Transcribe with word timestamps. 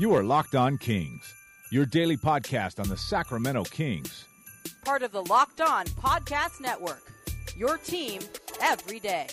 You 0.00 0.14
are 0.14 0.24
Locked 0.24 0.54
On 0.54 0.78
Kings, 0.78 1.34
your 1.70 1.84
daily 1.84 2.16
podcast 2.16 2.80
on 2.80 2.88
the 2.88 2.96
Sacramento 2.96 3.64
Kings. 3.64 4.24
Part 4.82 5.02
of 5.02 5.12
the 5.12 5.22
Locked 5.24 5.60
On 5.60 5.84
Podcast 5.88 6.58
Network. 6.58 7.02
Your 7.54 7.76
team 7.76 8.22
every 8.62 8.98
day. 8.98 9.26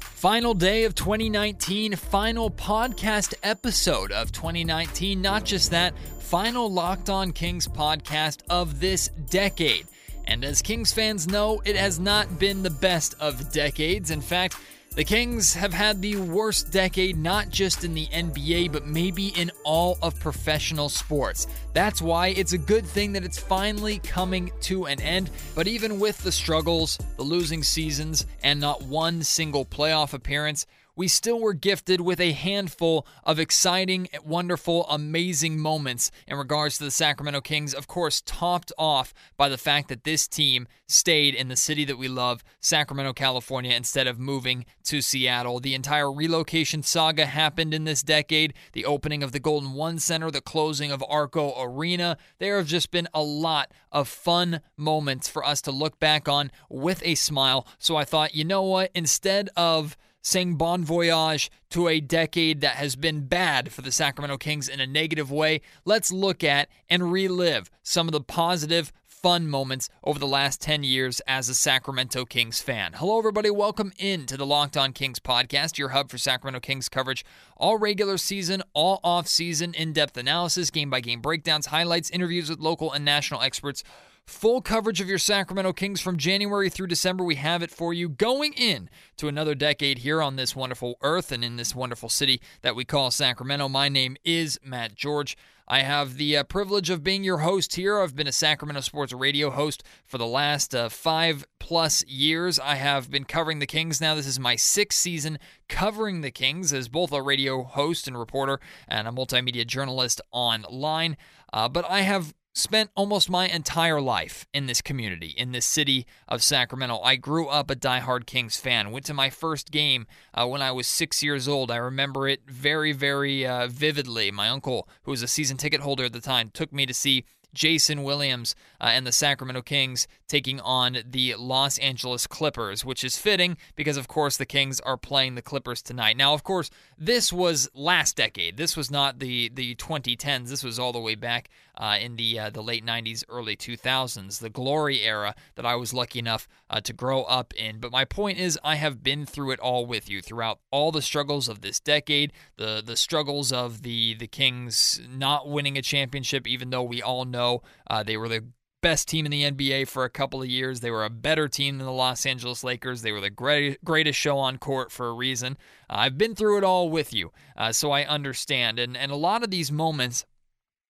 Final 0.00 0.54
day 0.54 0.84
of 0.84 0.94
2019, 0.94 1.94
final 1.94 2.50
podcast 2.50 3.34
episode 3.42 4.12
of 4.12 4.32
2019. 4.32 5.20
Not 5.20 5.44
just 5.44 5.72
that, 5.72 5.92
final 6.20 6.72
Locked 6.72 7.10
On 7.10 7.32
Kings 7.32 7.68
podcast 7.68 8.40
of 8.48 8.80
this 8.80 9.08
decade. 9.28 9.86
And 10.26 10.42
as 10.42 10.62
Kings 10.62 10.90
fans 10.90 11.28
know, 11.28 11.60
it 11.66 11.76
has 11.76 12.00
not 12.00 12.38
been 12.38 12.62
the 12.62 12.70
best 12.70 13.14
of 13.20 13.52
decades. 13.52 14.10
In 14.10 14.22
fact, 14.22 14.56
the 14.94 15.04
Kings 15.04 15.54
have 15.54 15.72
had 15.72 16.02
the 16.02 16.16
worst 16.16 16.70
decade 16.70 17.16
not 17.16 17.48
just 17.48 17.82
in 17.82 17.94
the 17.94 18.06
NBA, 18.08 18.70
but 18.70 18.86
maybe 18.86 19.28
in 19.28 19.50
all 19.64 19.96
of 20.02 20.18
professional 20.20 20.90
sports. 20.90 21.46
That's 21.72 22.02
why 22.02 22.28
it's 22.28 22.52
a 22.52 22.58
good 22.58 22.84
thing 22.84 23.12
that 23.12 23.24
it's 23.24 23.38
finally 23.38 24.00
coming 24.00 24.52
to 24.62 24.84
an 24.84 25.00
end. 25.00 25.30
But 25.54 25.66
even 25.66 25.98
with 25.98 26.18
the 26.18 26.32
struggles, 26.32 26.98
the 27.16 27.22
losing 27.22 27.62
seasons, 27.62 28.26
and 28.42 28.60
not 28.60 28.82
one 28.82 29.22
single 29.22 29.64
playoff 29.64 30.12
appearance, 30.12 30.66
we 30.96 31.08
still 31.08 31.40
were 31.40 31.54
gifted 31.54 32.00
with 32.00 32.20
a 32.20 32.32
handful 32.32 33.06
of 33.24 33.38
exciting, 33.38 34.08
wonderful, 34.24 34.86
amazing 34.88 35.58
moments 35.58 36.10
in 36.26 36.36
regards 36.36 36.78
to 36.78 36.84
the 36.84 36.90
Sacramento 36.90 37.40
Kings. 37.40 37.72
Of 37.72 37.86
course, 37.86 38.22
topped 38.24 38.72
off 38.76 39.14
by 39.36 39.48
the 39.48 39.58
fact 39.58 39.88
that 39.88 40.04
this 40.04 40.28
team 40.28 40.68
stayed 40.86 41.34
in 41.34 41.48
the 41.48 41.56
city 41.56 41.84
that 41.86 41.98
we 41.98 42.08
love, 42.08 42.44
Sacramento, 42.60 43.12
California, 43.14 43.74
instead 43.74 44.06
of 44.06 44.18
moving 44.18 44.66
to 44.84 45.00
Seattle. 45.00 45.60
The 45.60 45.74
entire 45.74 46.12
relocation 46.12 46.82
saga 46.82 47.26
happened 47.26 47.72
in 47.72 47.84
this 47.84 48.02
decade. 48.02 48.54
The 48.72 48.84
opening 48.84 49.22
of 49.22 49.32
the 49.32 49.40
Golden 49.40 49.72
One 49.72 49.98
Center, 49.98 50.30
the 50.30 50.40
closing 50.40 50.92
of 50.92 51.02
Arco 51.08 51.54
Arena. 51.60 52.18
There 52.38 52.58
have 52.58 52.66
just 52.66 52.90
been 52.90 53.08
a 53.14 53.22
lot 53.22 53.72
of 53.90 54.08
fun 54.08 54.60
moments 54.76 55.28
for 55.28 55.44
us 55.44 55.62
to 55.62 55.70
look 55.70 55.98
back 55.98 56.28
on 56.28 56.50
with 56.68 57.02
a 57.04 57.14
smile. 57.14 57.66
So 57.78 57.96
I 57.96 58.04
thought, 58.04 58.34
you 58.34 58.44
know 58.44 58.62
what? 58.62 58.90
Instead 58.94 59.48
of 59.56 59.96
saying 60.22 60.54
bon 60.54 60.84
voyage 60.84 61.50
to 61.68 61.88
a 61.88 62.00
decade 62.00 62.60
that 62.60 62.76
has 62.76 62.94
been 62.94 63.26
bad 63.26 63.72
for 63.72 63.82
the 63.82 63.92
Sacramento 63.92 64.38
Kings 64.38 64.68
in 64.68 64.80
a 64.80 64.86
negative 64.86 65.30
way, 65.30 65.60
let's 65.84 66.12
look 66.12 66.44
at 66.44 66.68
and 66.88 67.12
relive 67.12 67.70
some 67.82 68.06
of 68.06 68.12
the 68.12 68.20
positive, 68.20 68.92
fun 69.04 69.48
moments 69.48 69.88
over 70.04 70.18
the 70.18 70.26
last 70.26 70.60
10 70.60 70.84
years 70.84 71.20
as 71.26 71.48
a 71.48 71.54
Sacramento 71.54 72.24
Kings 72.24 72.60
fan. 72.60 72.92
Hello, 72.94 73.18
everybody. 73.18 73.50
Welcome 73.50 73.92
in 73.98 74.26
to 74.26 74.36
the 74.36 74.46
Locked 74.46 74.76
On 74.76 74.92
Kings 74.92 75.18
podcast, 75.18 75.76
your 75.76 75.90
hub 75.90 76.08
for 76.08 76.18
Sacramento 76.18 76.60
Kings 76.60 76.88
coverage 76.88 77.24
all 77.56 77.78
regular 77.78 78.16
season, 78.16 78.62
all 78.74 79.00
off 79.04 79.26
season, 79.26 79.74
in 79.74 79.92
depth 79.92 80.16
analysis, 80.16 80.70
game 80.70 80.90
by 80.90 81.00
game 81.00 81.20
breakdowns, 81.20 81.66
highlights, 81.66 82.10
interviews 82.10 82.48
with 82.48 82.60
local 82.60 82.92
and 82.92 83.04
national 83.04 83.42
experts 83.42 83.82
Full 84.26 84.62
coverage 84.62 85.00
of 85.00 85.08
your 85.08 85.18
Sacramento 85.18 85.72
Kings 85.72 86.00
from 86.00 86.16
January 86.16 86.70
through 86.70 86.86
December. 86.86 87.24
We 87.24 87.34
have 87.34 87.62
it 87.62 87.70
for 87.70 87.92
you 87.92 88.08
going 88.08 88.52
in 88.52 88.88
to 89.16 89.26
another 89.26 89.54
decade 89.54 89.98
here 89.98 90.22
on 90.22 90.36
this 90.36 90.54
wonderful 90.54 90.96
earth 91.02 91.32
and 91.32 91.44
in 91.44 91.56
this 91.56 91.74
wonderful 91.74 92.08
city 92.08 92.40
that 92.62 92.76
we 92.76 92.84
call 92.84 93.10
Sacramento. 93.10 93.68
My 93.68 93.88
name 93.88 94.16
is 94.24 94.60
Matt 94.62 94.94
George. 94.94 95.36
I 95.66 95.80
have 95.80 96.16
the 96.18 96.36
uh, 96.36 96.44
privilege 96.44 96.88
of 96.88 97.02
being 97.02 97.24
your 97.24 97.38
host 97.38 97.74
here. 97.76 97.98
I've 97.98 98.14
been 98.14 98.26
a 98.26 98.32
Sacramento 98.32 98.82
sports 98.82 99.12
radio 99.12 99.50
host 99.50 99.82
for 100.04 100.18
the 100.18 100.26
last 100.26 100.74
uh, 100.74 100.88
five 100.88 101.44
plus 101.58 102.04
years. 102.04 102.58
I 102.58 102.76
have 102.76 103.10
been 103.10 103.24
covering 103.24 103.58
the 103.58 103.66
Kings 103.66 104.00
now. 104.00 104.14
This 104.14 104.26
is 104.26 104.38
my 104.38 104.54
sixth 104.54 104.98
season 104.98 105.38
covering 105.68 106.20
the 106.20 106.30
Kings 106.30 106.72
as 106.72 106.88
both 106.88 107.12
a 107.12 107.22
radio 107.22 107.62
host 107.62 108.06
and 108.06 108.18
reporter 108.18 108.60
and 108.86 109.08
a 109.08 109.12
multimedia 109.12 109.66
journalist 109.66 110.20
online. 110.30 111.16
Uh, 111.52 111.68
but 111.68 111.84
I 111.88 112.00
have 112.00 112.34
spent 112.52 112.90
almost 112.94 113.30
my 113.30 113.48
entire 113.48 114.00
life 114.00 114.46
in 114.52 114.66
this 114.66 114.82
community, 114.82 115.34
in 115.36 115.52
this 115.52 115.66
city 115.66 116.06
of 116.28 116.42
Sacramento. 116.42 117.00
I 117.00 117.16
grew 117.16 117.48
up 117.48 117.70
a 117.70 117.76
diehard 117.76 118.26
Kings 118.26 118.56
fan. 118.56 118.90
Went 118.90 119.06
to 119.06 119.14
my 119.14 119.30
first 119.30 119.70
game 119.70 120.06
uh, 120.34 120.46
when 120.46 120.62
I 120.62 120.72
was 120.72 120.86
six 120.86 121.22
years 121.22 121.48
old. 121.48 121.70
I 121.70 121.76
remember 121.76 122.28
it 122.28 122.42
very, 122.46 122.92
very 122.92 123.46
uh, 123.46 123.68
vividly. 123.68 124.30
My 124.30 124.48
uncle, 124.48 124.88
who 125.04 125.10
was 125.10 125.22
a 125.22 125.28
season 125.28 125.56
ticket 125.56 125.80
holder 125.80 126.04
at 126.04 126.12
the 126.12 126.20
time, 126.20 126.50
took 126.52 126.72
me 126.72 126.86
to 126.86 126.94
see 126.94 127.24
Jason 127.54 128.02
Williams 128.02 128.54
uh, 128.80 128.86
and 128.86 129.06
the 129.06 129.12
Sacramento 129.12 129.62
Kings 129.62 130.08
taking 130.26 130.60
on 130.60 130.98
the 131.04 131.34
Los 131.38 131.78
Angeles 131.78 132.26
Clippers, 132.26 132.84
which 132.84 133.04
is 133.04 133.18
fitting 133.18 133.56
because, 133.76 133.96
of 133.96 134.08
course, 134.08 134.36
the 134.36 134.46
Kings 134.46 134.80
are 134.80 134.96
playing 134.96 135.34
the 135.34 135.42
Clippers 135.42 135.82
tonight. 135.82 136.16
Now, 136.16 136.32
of 136.32 136.42
course, 136.42 136.70
this 136.96 137.32
was 137.32 137.68
last 137.74 138.16
decade. 138.16 138.56
This 138.56 138.76
was 138.76 138.90
not 138.90 139.18
the 139.18 139.50
the 139.50 139.74
2010s. 139.74 140.48
This 140.48 140.64
was 140.64 140.78
all 140.78 140.92
the 140.92 141.00
way 141.00 141.14
back 141.14 141.50
uh, 141.76 141.98
in 142.00 142.16
the 142.16 142.38
uh, 142.38 142.50
the 142.50 142.62
late 142.62 142.84
90s, 142.84 143.24
early 143.28 143.56
2000s, 143.56 144.40
the 144.40 144.50
glory 144.50 145.02
era 145.02 145.34
that 145.56 145.66
I 145.66 145.74
was 145.74 145.92
lucky 145.92 146.18
enough 146.18 146.48
uh, 146.70 146.80
to 146.80 146.92
grow 146.92 147.22
up 147.24 147.52
in. 147.54 147.78
But 147.78 147.92
my 147.92 148.04
point 148.04 148.38
is, 148.38 148.58
I 148.64 148.76
have 148.76 149.02
been 149.02 149.26
through 149.26 149.52
it 149.52 149.60
all 149.60 149.84
with 149.84 150.08
you 150.08 150.22
throughout 150.22 150.60
all 150.70 150.92
the 150.92 151.02
struggles 151.02 151.48
of 151.48 151.60
this 151.60 151.80
decade, 151.80 152.32
the 152.56 152.82
the 152.84 152.96
struggles 152.96 153.52
of 153.52 153.82
the 153.82 154.14
the 154.14 154.26
Kings 154.26 155.00
not 155.14 155.48
winning 155.48 155.76
a 155.76 155.82
championship, 155.82 156.46
even 156.46 156.70
though 156.70 156.82
we 156.82 157.02
all 157.02 157.24
know 157.24 157.41
uh, 157.88 158.02
they 158.02 158.16
were 158.16 158.28
the 158.28 158.44
best 158.82 159.08
team 159.08 159.24
in 159.24 159.30
the 159.30 159.44
NBA 159.44 159.88
for 159.88 160.04
a 160.04 160.10
couple 160.10 160.42
of 160.42 160.48
years. 160.48 160.80
They 160.80 160.90
were 160.90 161.04
a 161.04 161.10
better 161.10 161.48
team 161.48 161.78
than 161.78 161.86
the 161.86 161.92
Los 161.92 162.26
Angeles 162.26 162.64
Lakers. 162.64 163.02
They 163.02 163.12
were 163.12 163.20
the 163.20 163.30
great, 163.30 163.82
greatest 163.84 164.18
show 164.18 164.38
on 164.38 164.58
court 164.58 164.90
for 164.90 165.08
a 165.08 165.12
reason. 165.12 165.56
Uh, 165.88 165.94
I've 165.98 166.18
been 166.18 166.34
through 166.34 166.58
it 166.58 166.64
all 166.64 166.90
with 166.90 167.14
you, 167.14 167.32
uh, 167.56 167.72
so 167.72 167.90
I 167.92 168.04
understand. 168.04 168.78
And 168.78 168.96
and 168.96 169.10
a 169.10 169.16
lot 169.16 169.42
of 169.42 169.50
these 169.50 169.72
moments 169.72 170.26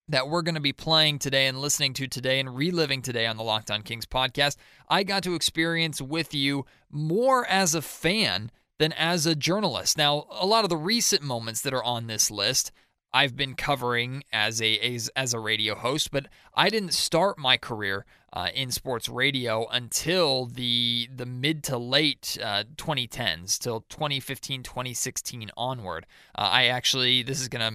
that 0.09 0.29
we're 0.29 0.43
going 0.43 0.57
to 0.57 0.61
be 0.61 0.73
playing 0.73 1.19
today 1.19 1.47
and 1.47 1.61
listening 1.61 1.95
to 1.95 2.09
today 2.09 2.41
and 2.41 2.57
reliving 2.57 3.03
today 3.03 3.27
on 3.27 3.37
the 3.37 3.45
Locked 3.45 3.71
On 3.71 3.83
Kings 3.83 4.07
podcast, 4.07 4.57
I 4.89 5.05
got 5.05 5.23
to 5.23 5.35
experience 5.35 6.03
with 6.03 6.35
you 6.35 6.67
more 6.91 7.47
as 7.47 7.75
a 7.75 7.83
fan 7.83 8.51
than 8.79 8.93
as 8.93 9.27
a 9.27 9.37
journalist. 9.37 9.97
Now, 9.97 10.27
a 10.31 10.45
lot 10.45 10.65
of 10.65 10.71
the 10.71 10.77
recent 10.77 11.23
moments 11.23 11.61
that 11.63 11.73
are 11.73 11.85
on 11.85 12.09
this 12.09 12.31
list 12.31 12.73
I've 13.15 13.37
been 13.37 13.55
covering 13.55 14.25
as 14.33 14.63
a 14.63 14.79
as, 14.79 15.11
as 15.15 15.35
a 15.35 15.39
radio 15.39 15.75
host, 15.75 16.11
but 16.11 16.27
I 16.55 16.71
didn't 16.71 16.95
start 16.95 17.39
my 17.39 17.57
career 17.57 18.07
uh, 18.33 18.49
in 18.55 18.71
sports 18.71 19.09
radio 19.09 19.67
until 19.69 20.47
the 20.47 21.09
the 21.15 21.27
mid 21.27 21.63
to 21.65 21.77
late 21.77 22.39
uh, 22.43 22.65
2010s, 22.77 23.59
till 23.59 23.83
2015, 23.83 24.63
2016 24.63 25.51
onward. 25.57 26.07
Uh, 26.35 26.49
I 26.51 26.65
actually 26.67 27.23
this 27.23 27.41
is 27.41 27.49
gonna 27.49 27.73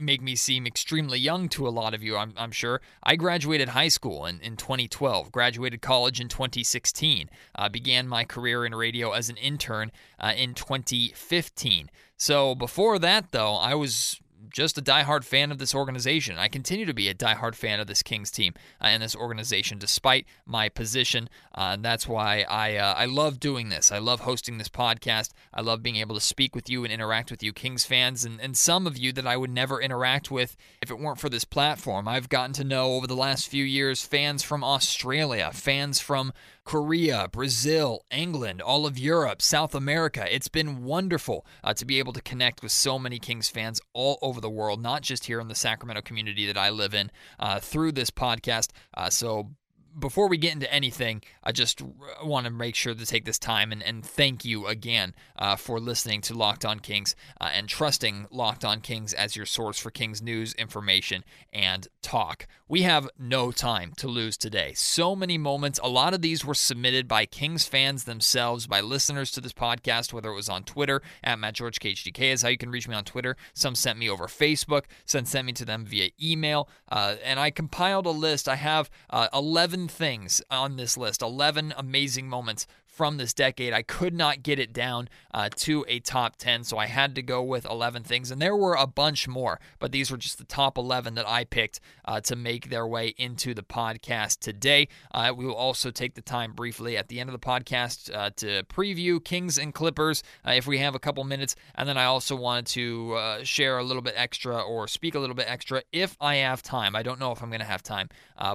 make 0.00 0.22
me 0.22 0.36
seem 0.36 0.66
extremely 0.66 1.18
young 1.18 1.48
to 1.48 1.66
a 1.66 1.70
lot 1.70 1.94
of 1.94 2.02
you. 2.02 2.16
I'm, 2.16 2.34
I'm 2.36 2.52
sure. 2.52 2.80
I 3.02 3.16
graduated 3.16 3.70
high 3.70 3.88
school 3.88 4.26
in, 4.26 4.40
in 4.40 4.56
2012, 4.56 5.32
graduated 5.32 5.80
college 5.80 6.20
in 6.20 6.28
2016, 6.28 7.30
uh, 7.54 7.68
began 7.68 8.06
my 8.06 8.24
career 8.24 8.64
in 8.66 8.74
radio 8.74 9.12
as 9.12 9.30
an 9.30 9.36
intern 9.36 9.90
uh, 10.18 10.32
in 10.36 10.54
2015. 10.54 11.90
So 12.16 12.54
before 12.54 12.98
that, 12.98 13.32
though, 13.32 13.54
I 13.54 13.74
was 13.74 14.20
just 14.50 14.78
a 14.78 14.82
diehard 14.82 15.24
fan 15.24 15.50
of 15.50 15.58
this 15.58 15.74
organization. 15.74 16.38
I 16.38 16.48
continue 16.48 16.86
to 16.86 16.94
be 16.94 17.08
a 17.08 17.14
diehard 17.14 17.54
fan 17.54 17.80
of 17.80 17.86
this 17.86 18.02
Kings 18.02 18.30
team 18.30 18.54
uh, 18.80 18.86
and 18.86 19.02
this 19.02 19.16
organization, 19.16 19.78
despite 19.78 20.26
my 20.46 20.68
position. 20.68 21.28
Uh, 21.54 21.72
and 21.74 21.84
that's 21.84 22.06
why 22.06 22.44
I 22.48 22.76
uh, 22.76 22.94
I 22.94 23.06
love 23.06 23.40
doing 23.40 23.68
this. 23.68 23.92
I 23.92 23.98
love 23.98 24.20
hosting 24.20 24.58
this 24.58 24.68
podcast. 24.68 25.30
I 25.52 25.60
love 25.60 25.82
being 25.82 25.96
able 25.96 26.14
to 26.14 26.20
speak 26.20 26.54
with 26.54 26.68
you 26.68 26.84
and 26.84 26.92
interact 26.92 27.30
with 27.30 27.42
you, 27.42 27.52
Kings 27.52 27.84
fans, 27.84 28.24
and, 28.24 28.40
and 28.40 28.56
some 28.56 28.86
of 28.86 28.98
you 28.98 29.12
that 29.12 29.26
I 29.26 29.36
would 29.36 29.50
never 29.50 29.80
interact 29.80 30.30
with 30.30 30.56
if 30.82 30.90
it 30.90 30.98
weren't 30.98 31.20
for 31.20 31.28
this 31.28 31.44
platform. 31.44 32.08
I've 32.08 32.28
gotten 32.28 32.52
to 32.54 32.64
know 32.64 32.94
over 32.94 33.06
the 33.06 33.16
last 33.16 33.48
few 33.48 33.64
years 33.64 34.04
fans 34.04 34.42
from 34.42 34.64
Australia, 34.64 35.50
fans 35.52 36.00
from 36.00 36.32
Korea, 36.64 37.28
Brazil, 37.32 38.04
England, 38.10 38.60
all 38.60 38.86
of 38.86 38.98
Europe, 38.98 39.42
South 39.42 39.74
America. 39.74 40.26
It's 40.32 40.48
been 40.48 40.84
wonderful 40.84 41.46
uh, 41.64 41.74
to 41.74 41.84
be 41.84 41.98
able 41.98 42.12
to 42.12 42.22
connect 42.22 42.62
with 42.62 42.72
so 42.72 42.98
many 42.98 43.18
Kings 43.18 43.48
fans 43.48 43.80
all 43.92 44.18
over 44.22 44.40
the 44.40 44.50
world, 44.50 44.80
not 44.80 45.02
just 45.02 45.24
here 45.24 45.40
in 45.40 45.48
the 45.48 45.54
Sacramento 45.54 46.02
community 46.02 46.46
that 46.46 46.58
I 46.58 46.70
live 46.70 46.94
in, 46.94 47.10
uh, 47.38 47.60
through 47.60 47.92
this 47.92 48.10
podcast. 48.10 48.70
Uh, 48.94 49.10
so 49.10 49.50
before 49.98 50.28
we 50.28 50.38
get 50.38 50.52
into 50.52 50.72
anything, 50.72 51.22
I 51.42 51.52
just 51.52 51.82
want 52.22 52.46
to 52.46 52.52
make 52.52 52.74
sure 52.74 52.94
to 52.94 53.06
take 53.06 53.24
this 53.24 53.38
time 53.38 53.72
and, 53.72 53.82
and 53.82 54.04
thank 54.04 54.44
you 54.44 54.66
again 54.66 55.14
uh, 55.36 55.56
for 55.56 55.80
listening 55.80 56.20
to 56.22 56.34
Locked 56.34 56.64
On 56.64 56.78
Kings 56.78 57.16
uh, 57.40 57.50
and 57.52 57.68
trusting 57.68 58.26
Locked 58.30 58.64
On 58.64 58.80
Kings 58.80 59.12
as 59.12 59.36
your 59.36 59.46
source 59.46 59.78
for 59.78 59.90
Kings 59.90 60.22
news, 60.22 60.54
information, 60.54 61.24
and 61.52 61.88
talk. 62.02 62.46
We 62.70 62.82
have 62.82 63.10
no 63.18 63.50
time 63.50 63.94
to 63.96 64.06
lose 64.06 64.36
today. 64.36 64.74
So 64.76 65.16
many 65.16 65.36
moments. 65.38 65.80
A 65.82 65.88
lot 65.88 66.14
of 66.14 66.22
these 66.22 66.44
were 66.44 66.54
submitted 66.54 67.08
by 67.08 67.26
Kings 67.26 67.66
fans 67.66 68.04
themselves, 68.04 68.68
by 68.68 68.80
listeners 68.80 69.32
to 69.32 69.40
this 69.40 69.52
podcast, 69.52 70.12
whether 70.12 70.30
it 70.30 70.36
was 70.36 70.48
on 70.48 70.62
Twitter 70.62 71.02
at 71.24 71.40
Matt 71.40 71.54
George 71.54 71.80
KHTK 71.80 72.32
is 72.32 72.42
how 72.42 72.48
you 72.48 72.56
can 72.56 72.70
reach 72.70 72.86
me 72.86 72.94
on 72.94 73.02
Twitter. 73.02 73.36
Some 73.54 73.74
sent 73.74 73.98
me 73.98 74.08
over 74.08 74.28
Facebook, 74.28 74.84
some 75.04 75.24
sent 75.24 75.48
me 75.48 75.52
to 75.54 75.64
them 75.64 75.84
via 75.84 76.10
email, 76.22 76.68
uh, 76.92 77.16
and 77.24 77.40
I 77.40 77.50
compiled 77.50 78.06
a 78.06 78.10
list. 78.10 78.48
I 78.48 78.54
have 78.54 78.88
uh, 79.10 79.26
11 79.34 79.88
things 79.88 80.40
on 80.48 80.76
this 80.76 80.96
list, 80.96 81.22
11 81.22 81.74
amazing 81.76 82.28
moments 82.28 82.68
from 82.90 83.16
this 83.16 83.32
decade. 83.32 83.72
I 83.72 83.82
could 83.82 84.14
not 84.14 84.42
get 84.42 84.58
it 84.58 84.72
down 84.72 85.08
uh, 85.32 85.48
to 85.56 85.84
a 85.88 86.00
top 86.00 86.36
10, 86.36 86.64
so 86.64 86.76
I 86.76 86.86
had 86.86 87.14
to 87.14 87.22
go 87.22 87.42
with 87.42 87.64
11 87.64 88.02
things. 88.02 88.30
And 88.30 88.42
there 88.42 88.56
were 88.56 88.74
a 88.74 88.86
bunch 88.86 89.28
more, 89.28 89.60
but 89.78 89.92
these 89.92 90.10
were 90.10 90.16
just 90.16 90.38
the 90.38 90.44
top 90.44 90.76
11 90.76 91.14
that 91.14 91.26
I 91.26 91.44
picked 91.44 91.80
uh, 92.04 92.20
to 92.22 92.36
make 92.36 92.68
their 92.68 92.86
way 92.86 93.14
into 93.16 93.54
the 93.54 93.62
podcast 93.62 94.40
today. 94.40 94.88
Uh, 95.12 95.32
we 95.34 95.46
will 95.46 95.54
also 95.54 95.90
take 95.90 96.14
the 96.14 96.20
time 96.20 96.52
briefly 96.52 96.96
at 96.96 97.08
the 97.08 97.20
end 97.20 97.30
of 97.30 97.32
the 97.32 97.46
podcast 97.46 98.14
uh, 98.14 98.30
to 98.36 98.64
preview 98.64 99.22
Kings 99.24 99.56
and 99.56 99.72
Clippers 99.72 100.22
uh, 100.46 100.50
if 100.50 100.66
we 100.66 100.78
have 100.78 100.94
a 100.94 100.98
couple 100.98 101.22
minutes. 101.24 101.54
And 101.76 101.88
then 101.88 101.96
I 101.96 102.04
also 102.04 102.34
wanted 102.34 102.66
to 102.66 103.14
uh, 103.14 103.44
share 103.44 103.78
a 103.78 103.84
little 103.84 104.02
bit 104.02 104.14
extra 104.16 104.60
or 104.60 104.88
speak 104.88 105.14
a 105.14 105.20
little 105.20 105.36
bit 105.36 105.46
extra 105.48 105.82
if 105.92 106.16
I 106.20 106.36
have 106.36 106.62
time. 106.62 106.96
I 106.96 107.02
don't 107.02 107.20
know 107.20 107.30
if 107.30 107.42
I'm 107.42 107.50
going 107.50 107.60
to 107.60 107.66
have 107.66 107.82
time, 107.82 108.08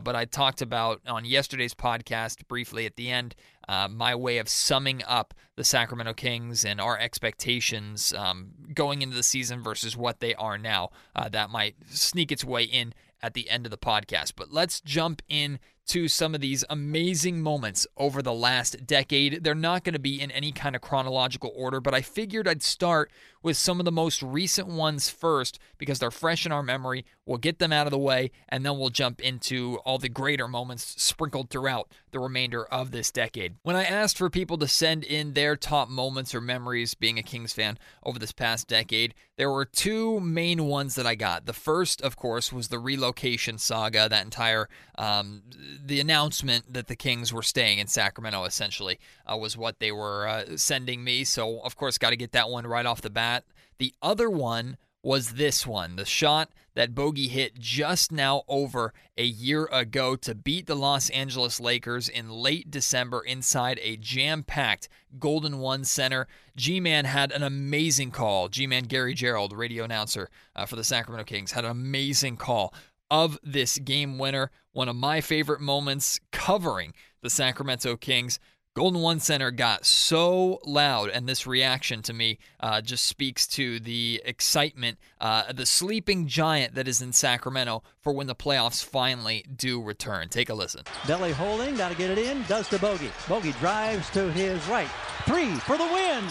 but 0.03 0.15
I 0.15 0.25
talked 0.25 0.61
about 0.61 1.01
on 1.07 1.25
yesterday's 1.25 1.73
podcast 1.73 2.47
briefly 2.47 2.85
at 2.85 2.95
the 2.95 3.09
end 3.09 3.33
uh, 3.67 3.87
my 3.87 4.15
way 4.15 4.37
of 4.37 4.49
summing 4.49 5.03
up 5.07 5.33
the 5.55 5.63
Sacramento 5.63 6.13
Kings 6.13 6.65
and 6.65 6.81
our 6.81 6.99
expectations 6.99 8.13
um, 8.13 8.51
going 8.73 9.01
into 9.01 9.15
the 9.15 9.23
season 9.23 9.63
versus 9.63 9.95
what 9.95 10.19
they 10.19 10.35
are 10.35 10.57
now. 10.57 10.89
Uh, 11.15 11.29
that 11.29 11.49
might 11.49 11.75
sneak 11.89 12.31
its 12.31 12.43
way 12.43 12.63
in 12.63 12.93
at 13.21 13.33
the 13.33 13.49
end 13.49 13.65
of 13.65 13.71
the 13.71 13.77
podcast. 13.77 14.33
But 14.35 14.51
let's 14.51 14.81
jump 14.81 15.21
in 15.27 15.59
to 15.87 16.07
some 16.07 16.33
of 16.33 16.41
these 16.41 16.63
amazing 16.69 17.41
moments 17.41 17.85
over 17.95 18.21
the 18.21 18.33
last 18.33 18.87
decade. 18.87 19.43
They're 19.43 19.53
not 19.53 19.83
going 19.83 19.93
to 19.93 19.99
be 19.99 20.19
in 20.19 20.31
any 20.31 20.51
kind 20.51 20.75
of 20.75 20.81
chronological 20.81 21.53
order, 21.55 21.79
but 21.79 21.93
I 21.93 22.01
figured 22.01 22.47
I'd 22.47 22.63
start 22.63 23.11
with 23.43 23.55
some 23.55 23.79
of 23.79 23.85
the 23.85 23.91
most 23.91 24.23
recent 24.23 24.67
ones 24.67 25.09
first 25.09 25.59
because 25.77 25.99
they're 25.99 26.11
fresh 26.11 26.45
in 26.45 26.51
our 26.51 26.63
memory. 26.63 27.05
We'll 27.25 27.39
get 27.39 27.57
them 27.57 27.73
out 27.73 27.87
of 27.87 27.91
the 27.91 27.97
way, 27.97 28.31
and 28.47 28.63
then 28.63 28.77
we'll 28.77 28.89
jump 28.89 29.19
into 29.19 29.77
all 29.83 29.97
the 29.97 30.09
greater 30.09 30.47
moments 30.47 31.01
sprinkled 31.01 31.49
throughout 31.49 31.91
the 32.11 32.19
remainder 32.19 32.65
of 32.65 32.91
this 32.91 33.11
decade. 33.11 33.55
When 33.63 33.75
I 33.75 33.83
asked 33.83 34.17
for 34.17 34.29
people 34.29 34.59
to 34.59 34.67
send 34.67 35.03
in 35.03 35.33
their 35.33 35.55
top 35.55 35.89
moments 35.89 36.35
or 36.35 36.41
memories 36.41 36.93
being 36.93 37.17
a 37.17 37.23
Kings 37.23 37.51
fan 37.51 37.79
over 38.03 38.19
this 38.19 38.31
past 38.31 38.67
decade, 38.67 39.15
there 39.37 39.51
were 39.51 39.65
two 39.65 40.19
main 40.19 40.65
ones 40.65 40.95
that 40.95 41.07
I 41.07 41.15
got. 41.15 41.47
The 41.47 41.53
first, 41.53 41.99
of 42.01 42.15
course, 42.15 42.53
was 42.53 42.67
the 42.67 42.79
relocation 42.79 43.57
saga, 43.57 44.07
that 44.07 44.23
entire 44.23 44.69
um, 44.97 45.41
the 45.83 45.99
announcement 45.99 46.73
that 46.73 46.87
the 46.87 46.95
Kings 46.95 47.33
were 47.33 47.41
staying 47.41 47.79
in 47.79 47.87
Sacramento 47.87 48.43
essentially 48.43 48.99
uh, 49.25 49.35
was 49.35 49.57
what 49.57 49.79
they 49.79 49.91
were 49.91 50.27
uh, 50.27 50.57
sending 50.57 51.03
me. 51.03 51.23
So, 51.23 51.59
of 51.61 51.75
course, 51.75 51.97
got 51.97 52.11
to 52.11 52.15
get 52.15 52.33
that 52.33 52.51
one 52.51 52.67
right 52.67 52.85
off 52.85 53.01
the 53.01 53.09
bat. 53.09 53.45
The 53.79 53.93
other 54.01 54.29
one 54.29 54.77
was 55.03 55.33
this 55.33 55.67
one 55.67 55.97
the 55.97 56.05
shot 56.05 56.49
that 56.75 56.93
Bogey 56.93 57.27
hit 57.27 57.57
just 57.57 58.11
now 58.11 58.43
over 58.47 58.93
a 59.17 59.23
year 59.23 59.65
ago 59.71 60.15
to 60.17 60.35
beat 60.35 60.67
the 60.67 60.75
Los 60.75 61.09
Angeles 61.09 61.59
Lakers 61.59 62.07
in 62.07 62.29
late 62.29 62.69
December 62.69 63.21
inside 63.21 63.79
a 63.81 63.97
jam 63.97 64.43
packed 64.43 64.87
Golden 65.17 65.57
One 65.59 65.83
Center. 65.83 66.27
G 66.55 66.79
Man 66.79 67.05
had 67.05 67.31
an 67.31 67.43
amazing 67.43 68.11
call. 68.11 68.49
G 68.49 68.67
Man 68.67 68.83
Gary 68.83 69.15
Gerould, 69.15 69.55
radio 69.55 69.83
announcer 69.83 70.29
uh, 70.55 70.65
for 70.65 70.75
the 70.75 70.83
Sacramento 70.83 71.25
Kings, 71.25 71.53
had 71.53 71.65
an 71.65 71.71
amazing 71.71 72.37
call 72.37 72.73
of 73.09 73.39
this 73.43 73.77
game 73.79 74.17
winner. 74.17 74.51
One 74.73 74.89
of 74.89 74.95
my 74.95 75.21
favorite 75.21 75.61
moments 75.61 76.19
covering 76.31 76.93
the 77.21 77.29
Sacramento 77.29 77.95
Kings. 77.97 78.39
Golden 78.75 79.01
One 79.01 79.21
Center 79.21 79.51
got 79.51 79.85
so 79.85 80.59
loud, 80.65 81.09
and 81.09 81.29
this 81.29 81.47
reaction 81.47 82.01
to 82.01 82.13
me 82.13 82.39
uh, 82.59 82.81
just 82.81 83.05
speaks 83.05 83.47
to 83.47 83.79
the 83.79 84.21
excitement, 84.25 84.97
uh, 85.21 85.53
the 85.53 85.65
sleeping 85.65 86.27
giant 86.27 86.75
that 86.75 86.85
is 86.85 87.01
in 87.01 87.13
Sacramento 87.13 87.83
for 88.01 88.11
when 88.11 88.27
the 88.27 88.35
playoffs 88.35 88.83
finally 88.83 89.45
do 89.55 89.81
return. 89.81 90.27
Take 90.27 90.49
a 90.49 90.53
listen. 90.53 90.83
Belly 91.07 91.31
holding, 91.31 91.77
got 91.77 91.93
to 91.93 91.97
get 91.97 92.11
it 92.11 92.17
in, 92.17 92.43
does 92.49 92.67
to 92.67 92.77
Bogey. 92.77 93.11
Bogey 93.29 93.53
drives 93.53 94.09
to 94.09 94.29
his 94.33 94.61
right. 94.67 94.89
Three 95.23 95.55
for 95.55 95.77
the 95.77 95.85
win. 95.85 96.25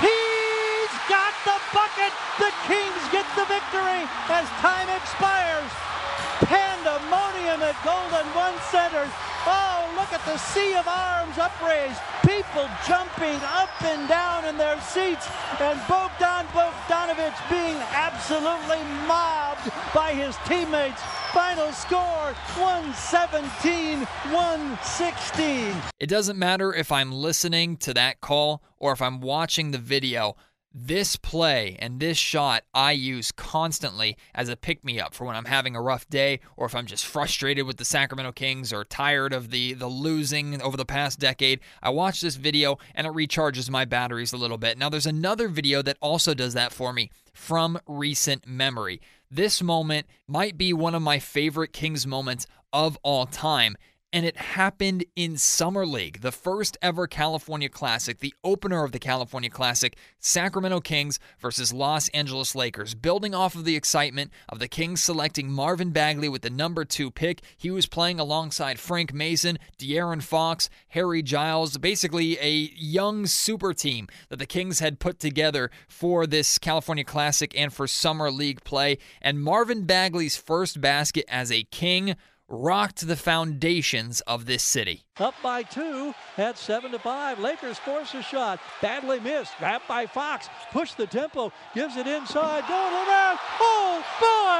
He's 0.00 0.94
got 1.06 1.34
the 1.44 1.60
bucket. 1.74 2.16
The 2.38 2.50
Kings 2.64 3.12
get 3.12 3.26
the 3.36 3.44
victory 3.44 4.08
as 4.30 4.48
time 4.64 4.88
expires 4.96 5.99
pandemonium 6.46 7.60
at 7.60 7.76
Golden 7.84 8.26
One 8.34 8.56
Center. 8.70 9.04
Oh, 9.46 9.92
look 9.96 10.12
at 10.12 10.24
the 10.24 10.36
sea 10.38 10.74
of 10.74 10.86
arms 10.86 11.38
upraised. 11.38 12.00
People 12.22 12.68
jumping 12.86 13.40
up 13.44 13.70
and 13.82 14.08
down 14.08 14.44
in 14.44 14.56
their 14.56 14.80
seats. 14.80 15.28
And 15.60 15.80
Bogdan 15.88 16.46
Bogdanovic 16.52 17.34
being 17.48 17.76
absolutely 17.92 18.82
mobbed 19.06 19.70
by 19.94 20.12
his 20.12 20.36
teammates. 20.46 21.00
Final 21.32 21.72
score 21.72 22.34
117 22.58 24.00
116. 24.32 25.74
It 25.98 26.08
doesn't 26.08 26.38
matter 26.38 26.74
if 26.74 26.90
I'm 26.90 27.12
listening 27.12 27.76
to 27.78 27.94
that 27.94 28.20
call 28.20 28.62
or 28.78 28.92
if 28.92 29.00
I'm 29.00 29.20
watching 29.20 29.70
the 29.70 29.78
video. 29.78 30.36
This 30.72 31.16
play 31.16 31.76
and 31.80 31.98
this 31.98 32.16
shot 32.16 32.62
I 32.72 32.92
use 32.92 33.32
constantly 33.32 34.16
as 34.32 34.48
a 34.48 34.56
pick 34.56 34.84
me 34.84 35.00
up 35.00 35.14
for 35.14 35.24
when 35.24 35.34
I'm 35.34 35.46
having 35.46 35.74
a 35.74 35.82
rough 35.82 36.08
day 36.08 36.38
or 36.56 36.66
if 36.66 36.76
I'm 36.76 36.86
just 36.86 37.04
frustrated 37.04 37.66
with 37.66 37.76
the 37.76 37.84
Sacramento 37.84 38.30
Kings 38.32 38.72
or 38.72 38.84
tired 38.84 39.32
of 39.32 39.50
the, 39.50 39.72
the 39.72 39.88
losing 39.88 40.62
over 40.62 40.76
the 40.76 40.84
past 40.84 41.18
decade. 41.18 41.58
I 41.82 41.90
watch 41.90 42.20
this 42.20 42.36
video 42.36 42.78
and 42.94 43.04
it 43.04 43.12
recharges 43.12 43.68
my 43.68 43.84
batteries 43.84 44.32
a 44.32 44.36
little 44.36 44.58
bit. 44.58 44.78
Now, 44.78 44.88
there's 44.88 45.06
another 45.06 45.48
video 45.48 45.82
that 45.82 45.98
also 46.00 46.34
does 46.34 46.54
that 46.54 46.72
for 46.72 46.92
me 46.92 47.10
from 47.32 47.80
recent 47.88 48.46
memory. 48.46 49.00
This 49.28 49.60
moment 49.60 50.06
might 50.28 50.56
be 50.56 50.72
one 50.72 50.94
of 50.94 51.02
my 51.02 51.18
favorite 51.18 51.72
Kings 51.72 52.06
moments 52.06 52.46
of 52.72 52.96
all 53.02 53.26
time 53.26 53.76
and 54.12 54.26
it 54.26 54.36
happened 54.36 55.04
in 55.14 55.36
Summer 55.36 55.86
League, 55.86 56.20
the 56.20 56.32
first 56.32 56.76
ever 56.82 57.06
California 57.06 57.68
Classic, 57.68 58.18
the 58.18 58.34
opener 58.42 58.84
of 58.84 58.92
the 58.92 58.98
California 58.98 59.50
Classic, 59.50 59.96
Sacramento 60.18 60.80
Kings 60.80 61.20
versus 61.38 61.72
Los 61.72 62.08
Angeles 62.08 62.54
Lakers. 62.54 62.94
Building 62.94 63.34
off 63.34 63.54
of 63.54 63.64
the 63.64 63.76
excitement 63.76 64.32
of 64.48 64.58
the 64.58 64.68
Kings 64.68 65.02
selecting 65.02 65.50
Marvin 65.50 65.90
Bagley 65.90 66.28
with 66.28 66.42
the 66.42 66.50
number 66.50 66.84
two 66.84 67.10
pick, 67.10 67.42
he 67.56 67.70
was 67.70 67.86
playing 67.86 68.18
alongside 68.18 68.80
Frank 68.80 69.14
Mason, 69.14 69.58
De'Aaron 69.78 70.22
Fox, 70.22 70.68
Harry 70.88 71.22
Giles, 71.22 71.78
basically 71.78 72.38
a 72.40 72.72
young 72.76 73.26
super 73.26 73.72
team 73.72 74.08
that 74.28 74.38
the 74.38 74.46
Kings 74.46 74.80
had 74.80 74.98
put 74.98 75.20
together 75.20 75.70
for 75.88 76.26
this 76.26 76.58
California 76.58 77.04
Classic 77.04 77.52
and 77.56 77.72
for 77.72 77.86
Summer 77.86 78.30
League 78.30 78.64
play. 78.64 78.98
And 79.22 79.40
Marvin 79.42 79.84
Bagley's 79.84 80.36
first 80.36 80.80
basket 80.80 81.24
as 81.28 81.52
a 81.52 81.62
King 81.64 82.16
rocked 82.50 83.06
the 83.06 83.16
foundations 83.16 84.20
of 84.22 84.44
this 84.44 84.62
city. 84.62 85.04
Up 85.18 85.34
by 85.42 85.62
two 85.62 86.14
at 86.36 86.58
seven 86.58 86.90
to 86.92 86.98
five. 86.98 87.38
Lakers 87.38 87.78
force 87.78 88.12
a 88.14 88.22
shot. 88.22 88.60
Badly 88.82 89.20
missed. 89.20 89.56
Grabbed 89.58 89.88
by 89.88 90.06
Fox. 90.06 90.48
Push 90.72 90.94
the 90.94 91.06
tempo. 91.06 91.52
Gives 91.74 91.96
it 91.96 92.06
inside. 92.06 92.66
Going 92.68 92.94
around. 92.94 93.38
Oh 93.60 94.04
boy! 94.20 94.50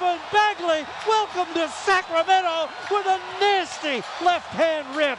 Marvin 0.00 0.20
Bagley. 0.32 0.86
Welcome 1.06 1.52
to 1.54 1.68
Sacramento 1.68 2.68
with 2.90 3.06
a 3.06 3.18
nasty 3.40 4.02
left 4.24 4.48
hand 4.48 4.96
rip. 4.96 5.18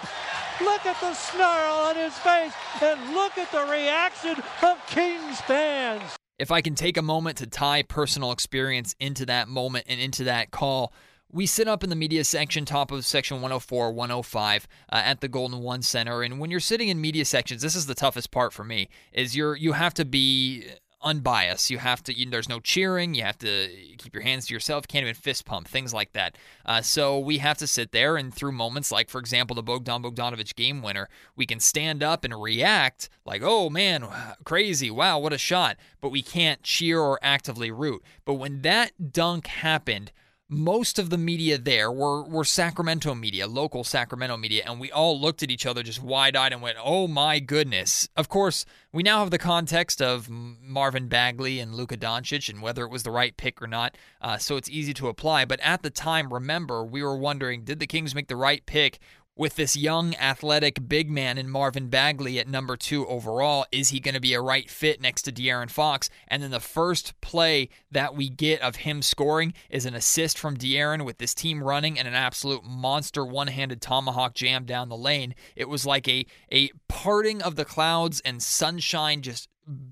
Look 0.62 0.86
at 0.86 1.00
the 1.00 1.14
snarl 1.14 1.86
on 1.86 1.96
his 1.96 2.14
face 2.18 2.54
and 2.82 3.14
look 3.14 3.38
at 3.38 3.52
the 3.52 3.64
reaction 3.72 4.36
of 4.64 4.86
Kings 4.88 5.40
fans. 5.42 6.04
If 6.38 6.52
I 6.52 6.62
can 6.62 6.76
take 6.76 6.98
a 6.98 7.02
moment 7.02 7.38
to 7.38 7.48
tie 7.48 7.84
personal 7.84 8.32
experience 8.32 8.96
into 9.00 9.26
that 9.28 9.48
moment 9.48 9.86
and 9.88 10.00
into 10.00 10.26
that 10.26 10.52
call, 10.52 10.94
we 11.36 11.46
sit 11.46 11.68
up 11.68 11.84
in 11.84 11.90
the 11.90 11.98
media 11.98 12.24
section, 12.24 12.64
top 12.64 12.92
of 12.92 13.06
section 13.06 13.36
104, 13.38 13.92
105 13.92 14.68
uh, 14.90 14.96
at 14.96 15.20
the 15.20 15.28
Golden 15.28 15.60
One 15.60 15.82
Center. 15.82 16.24
And 16.24 16.40
when 16.40 16.50
you're 16.50 16.62
sitting 16.62 16.88
in 16.88 17.02
media 17.02 17.26
sections, 17.26 17.62
this 17.62 17.76
is 17.76 17.88
the 17.88 17.94
toughest 17.94 18.32
part 18.32 18.54
for 18.54 18.64
me: 18.64 18.88
is 19.12 19.36
you're 19.36 19.56
you 19.58 19.74
have 19.74 19.94
to 19.96 20.06
be 20.06 20.64
unbiased. 21.02 21.70
You 21.70 21.80
have 21.80 22.02
to. 22.04 22.18
You, 22.18 22.30
there's 22.30 22.48
no 22.48 22.62
cheering. 22.62 23.14
You 23.16 23.24
have 23.24 23.38
to 23.40 23.68
keep 23.98 24.14
your 24.14 24.24
hands 24.24 24.48
to 24.48 24.54
yourself. 24.54 24.88
Can't 24.88 25.04
even 25.04 25.14
fist 25.14 25.44
pump 25.44 25.68
things 25.68 25.94
like 25.94 26.14
that. 26.14 26.38
Uh, 26.66 26.82
so 26.82 27.20
we 27.20 27.40
have 27.40 27.58
to 27.58 27.68
sit 27.68 27.92
there 27.92 28.16
and 28.16 28.34
through 28.34 28.54
moments 28.54 28.90
like, 28.90 29.10
for 29.10 29.20
example, 29.20 29.58
the 29.58 29.64
Bogdan 29.64 30.04
Bogdanovic 30.04 30.56
game 30.56 30.82
winner, 30.82 31.10
we 31.36 31.46
can 31.46 31.60
stand 31.60 32.02
up 32.02 32.24
and 32.24 32.42
react 32.42 33.10
like, 33.26 33.42
"Oh 33.44 33.70
man, 33.70 34.08
crazy! 34.46 34.90
Wow, 34.90 35.20
what 35.20 35.34
a 35.34 35.38
shot!" 35.38 35.76
But 36.00 36.12
we 36.12 36.22
can't 36.22 36.64
cheer 36.64 37.02
or 37.02 37.20
actively 37.22 37.72
root. 37.72 38.04
But 38.24 38.36
when 38.36 38.62
that 38.62 39.12
dunk 39.12 39.48
happened 39.48 40.14
most 40.48 41.00
of 41.00 41.10
the 41.10 41.18
media 41.18 41.58
there 41.58 41.92
were, 41.92 42.24
were 42.24 42.44
Sacramento 42.44 43.16
media, 43.16 43.48
local 43.48 43.84
Sacramento 43.84 44.38
media, 44.38 44.64
and 44.66 44.80
we 44.80 44.92
all 44.92 45.20
looked 45.20 45.42
at 45.42 45.50
each 45.50 45.66
other 45.66 45.82
just 45.82 46.04
wide 46.04 46.36
eyed 46.36 46.54
and 46.54 46.62
went, 46.62 46.78
oh 46.84 47.08
my 47.08 47.40
goodness. 47.40 48.08
Of 48.16 48.30
course, 48.30 48.66
we 48.94 49.02
now 49.02 49.20
have 49.20 49.32
the 49.32 49.40
context 49.40 50.02
of 50.02 50.30
Marvin 50.30 51.08
Bagley 51.08 51.60
and 51.60 51.74
Luka 51.74 51.98
Doncic 51.98 52.48
and 52.48 52.62
whether 52.62 52.84
it 52.84 52.92
was 52.92 53.04
the 53.04 53.12
right 53.12 53.36
pick 53.36 53.62
or 53.62 53.68
not, 53.68 53.98
uh, 54.22 54.38
so 54.38 54.56
it's 54.56 54.70
easy 54.70 54.94
to 54.94 55.08
apply. 55.08 55.46
But 55.46 55.60
at 55.62 55.82
the 55.82 55.90
time, 55.90 56.32
remember, 56.32 56.84
we 56.86 57.02
were 57.02 57.18
wondering 57.18 57.64
did 57.64 57.80
the 57.80 57.88
Kings 57.88 58.14
make 58.14 58.28
the 58.28 58.36
right 58.36 58.64
pick 58.66 59.00
with 59.38 59.56
this 59.56 59.76
young, 59.76 60.16
athletic 60.16 60.88
big 60.88 61.10
man 61.10 61.38
in 61.38 61.50
Marvin 61.50 61.90
Bagley 61.90 62.40
at 62.40 62.48
number 62.48 62.78
two 62.78 63.06
overall. 63.08 63.66
Is 63.72 63.90
he 63.90 64.00
going 64.00 64.16
to 64.16 64.22
be 64.22 64.34
a 64.34 64.42
right 64.42 64.70
fit 64.70 65.02
next 65.02 65.24
to 65.24 65.32
De'Aaron 65.32 65.70
Fox? 65.70 66.10
And 66.28 66.42
then 66.42 66.52
the 66.52 66.60
first 66.60 67.20
play 67.20 67.70
that 67.92 68.16
we 68.16 68.30
get 68.30 68.62
of 68.62 68.78
him 68.78 69.02
scoring 69.02 69.54
is 69.70 69.86
an 69.86 69.94
assist 69.94 70.40
from 70.40 70.56
De'Aaron 70.56 71.04
with 71.04 71.18
this 71.18 71.34
team 71.34 71.62
running 71.62 72.00
and 72.00 72.08
an 72.08 72.14
absolute 72.14 72.64
monster 72.64 73.26
one-handed 73.26 73.82
tomahawk 73.82 74.36
jam 74.36 74.66
down 74.66 74.90
the 74.90 74.98
lane. 74.98 75.36
It 75.56 75.68
was 75.68 75.86
like 75.86 76.08
a 76.08 76.26
a 76.52 76.70
parting 76.88 77.42
of 77.42 77.56
the 77.56 77.66
clouds 77.66 78.22
and 78.24 78.42
sunshine 78.42 79.22
just 79.22 79.50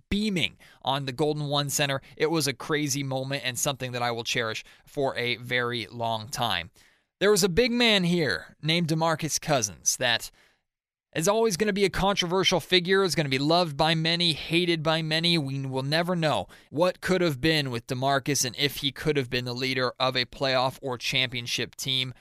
beaming 0.10 0.58
on 0.84 1.06
the 1.06 1.12
Golden 1.12 1.48
One 1.48 1.70
Center. 1.70 2.02
It 2.16 2.32
was 2.32 2.48
a 2.48 2.54
crazy 2.54 3.04
moment 3.04 3.44
and 3.46 3.58
something 3.58 3.92
that 3.92 4.02
I 4.02 4.12
will 4.12 4.24
cherish 4.24 4.64
for 4.86 5.18
a 5.18 5.36
very 5.38 5.88
long 5.92 6.30
time. 6.30 6.70
There 7.24 7.32
was 7.32 7.46
a 7.46 7.48
big 7.48 7.72
man 7.72 8.04
here 8.04 8.58
named 8.62 8.90
DeMarcus 8.90 9.40
Cousins 9.40 9.96
that 9.96 10.30
is 11.16 11.30
always 11.30 11.56
going 11.56 11.68
to 11.68 11.72
be 11.72 11.86
a 11.86 11.90
controversial 11.90 12.60
figure, 12.60 13.02
is 13.02 13.16
going 13.16 13.24
to 13.24 13.30
be 13.30 13.40
loved 13.40 13.78
by 13.78 13.96
many, 13.96 14.34
hated 14.34 14.84
by 14.84 15.02
many. 15.02 15.38
We 15.38 15.66
will 15.66 15.84
never 15.84 16.18
know 16.18 16.48
what 16.70 17.00
could 17.00 17.22
have 17.22 17.40
been 17.40 17.72
with 17.72 17.88
DeMarcus 17.88 18.44
and 18.44 18.54
if 18.58 18.76
he 18.76 18.92
could 18.92 19.16
have 19.16 19.30
been 19.30 19.46
the 19.46 19.56
leader 19.56 19.94
of 20.02 20.18
a 20.18 20.26
playoff 20.26 20.78
or 20.82 20.98
championship 20.98 21.76
team. 21.76 22.14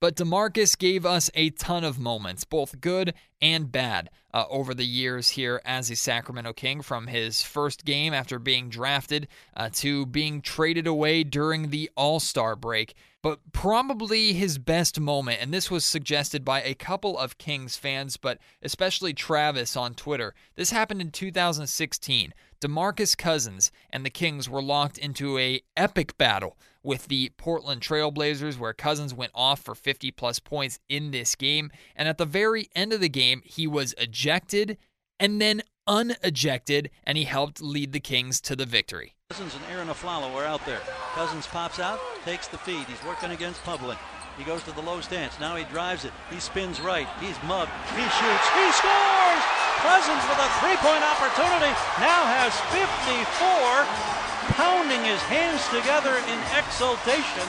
But 0.00 0.16
DeMarcus 0.16 0.78
gave 0.78 1.04
us 1.04 1.30
a 1.34 1.50
ton 1.50 1.84
of 1.84 1.98
moments, 1.98 2.44
both 2.44 2.80
good 2.80 3.12
and 3.42 3.70
bad, 3.70 4.08
uh, 4.32 4.44
over 4.48 4.72
the 4.72 4.86
years 4.86 5.30
here 5.30 5.60
as 5.66 5.90
a 5.90 5.96
Sacramento 5.96 6.54
King, 6.54 6.80
from 6.80 7.08
his 7.08 7.42
first 7.42 7.84
game 7.84 8.14
after 8.14 8.38
being 8.38 8.70
drafted 8.70 9.28
uh, 9.54 9.68
to 9.74 10.06
being 10.06 10.40
traded 10.40 10.86
away 10.86 11.24
during 11.24 11.68
the 11.68 11.90
All 11.94 12.20
Star 12.20 12.56
break 12.56 12.94
but 13.26 13.40
probably 13.50 14.34
his 14.34 14.56
best 14.56 15.00
moment, 15.00 15.42
and 15.42 15.52
this 15.52 15.68
was 15.68 15.84
suggested 15.84 16.44
by 16.44 16.62
a 16.62 16.74
couple 16.74 17.18
of 17.18 17.38
Kings 17.38 17.76
fans, 17.76 18.16
but 18.16 18.38
especially 18.62 19.12
Travis 19.12 19.76
on 19.76 19.94
Twitter. 19.94 20.32
This 20.54 20.70
happened 20.70 21.00
in 21.00 21.10
2016. 21.10 22.32
DeMarcus 22.60 23.18
Cousins 23.18 23.72
and 23.90 24.06
the 24.06 24.10
Kings 24.10 24.48
were 24.48 24.62
locked 24.62 24.96
into 24.96 25.38
a 25.38 25.60
epic 25.76 26.16
battle 26.16 26.56
with 26.84 27.08
the 27.08 27.32
Portland 27.36 27.80
Trailblazers 27.80 28.60
where 28.60 28.72
Cousins 28.72 29.12
went 29.12 29.32
off 29.34 29.58
for 29.58 29.74
50 29.74 30.12
plus 30.12 30.38
points 30.38 30.78
in 30.88 31.10
this 31.10 31.34
game, 31.34 31.72
and 31.96 32.06
at 32.06 32.18
the 32.18 32.26
very 32.26 32.68
end 32.76 32.92
of 32.92 33.00
the 33.00 33.08
game, 33.08 33.42
he 33.44 33.66
was 33.66 33.92
ejected 33.98 34.78
and 35.18 35.40
then 35.40 35.62
unejected, 35.86 36.90
and 37.04 37.16
he 37.16 37.24
helped 37.24 37.62
lead 37.62 37.92
the 37.92 38.00
Kings 38.00 38.40
to 38.42 38.56
the 38.56 38.66
victory. 38.66 39.14
Cousins 39.30 39.54
and 39.54 39.64
Arron 39.72 39.88
Afflalo 39.88 40.34
are 40.34 40.44
out 40.44 40.64
there. 40.66 40.80
Cousins 41.14 41.46
pops 41.46 41.78
out, 41.78 41.98
takes 42.24 42.46
the 42.48 42.58
feed. 42.58 42.86
He's 42.86 43.02
working 43.04 43.30
against 43.30 43.62
Public. 43.64 43.98
He 44.38 44.44
goes 44.44 44.62
to 44.64 44.72
the 44.72 44.82
low 44.82 45.00
stance. 45.00 45.40
Now 45.40 45.56
he 45.56 45.64
drives 45.64 46.04
it. 46.04 46.12
He 46.30 46.38
spins 46.40 46.80
right. 46.80 47.08
He's 47.20 47.36
mugged. 47.48 47.72
He 47.96 48.04
shoots. 48.04 48.46
He 48.52 48.66
scores! 48.76 49.42
Cousins 49.80 50.22
with 50.28 50.40
a 50.40 50.50
three-point 50.60 51.04
opportunity 51.04 51.72
now 51.98 52.22
has 52.28 52.52
54, 52.70 54.54
pounding 54.54 55.02
his 55.04 55.20
hands 55.22 55.64
together 55.72 56.20
in 56.28 56.38
exultation. 56.52 57.48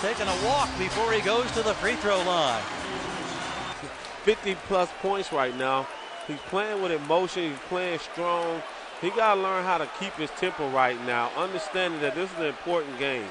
Taking 0.00 0.28
a 0.28 0.46
walk 0.46 0.70
before 0.78 1.12
he 1.12 1.20
goes 1.20 1.50
to 1.52 1.62
the 1.62 1.74
free 1.74 1.96
throw 1.96 2.22
line. 2.22 2.62
50 4.24 4.54
plus 4.66 4.88
points 5.00 5.32
right 5.32 5.56
now. 5.56 5.86
He's 6.28 6.38
playing 6.48 6.82
with 6.82 6.92
emotion. 6.92 7.50
He's 7.50 7.58
playing 7.68 7.98
strong. 7.98 8.62
He 9.00 9.10
got 9.10 9.34
to 9.34 9.40
learn 9.40 9.64
how 9.64 9.78
to 9.78 9.88
keep 9.98 10.12
his 10.14 10.30
tempo 10.32 10.68
right 10.70 11.02
now, 11.06 11.30
understanding 11.36 12.00
that 12.02 12.14
this 12.14 12.30
is 12.30 12.38
an 12.38 12.46
important 12.46 12.98
game. 12.98 13.26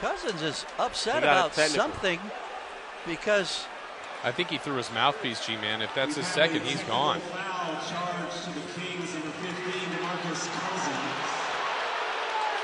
Cousins 0.00 0.40
is 0.42 0.66
upset 0.78 1.22
about 1.22 1.54
something 1.54 2.18
because. 3.06 3.66
I 4.24 4.32
think 4.32 4.48
he 4.48 4.56
threw 4.56 4.76
his 4.76 4.90
mouthpiece, 4.92 5.44
G 5.44 5.56
Man. 5.56 5.82
If 5.82 5.94
that's 5.94 6.16
his 6.16 6.26
second, 6.26 6.62
he's 6.62 6.82
gone. 6.84 7.20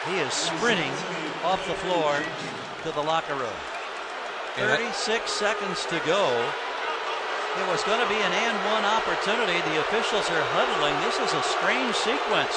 He 0.07 0.17
is 0.17 0.33
sprinting 0.33 0.93
off 1.45 1.63
the 1.69 1.75
floor 1.75 2.17
to 2.85 2.93
the 2.93 3.03
locker 3.03 3.35
room. 3.35 3.53
36 4.57 5.31
seconds 5.31 5.85
to 5.87 6.01
go. 6.07 6.51
It 7.59 7.67
was 7.67 7.83
going 7.83 7.99
to 7.99 8.07
be 8.07 8.15
an 8.15 8.31
and 8.31 8.59
one 8.71 8.87
opportunity. 8.87 9.59
The 9.67 9.81
officials 9.83 10.31
are 10.31 10.47
huddling. 10.55 10.95
This 11.03 11.19
is 11.19 11.35
a 11.35 11.43
strange 11.43 11.99
sequence. 11.99 12.55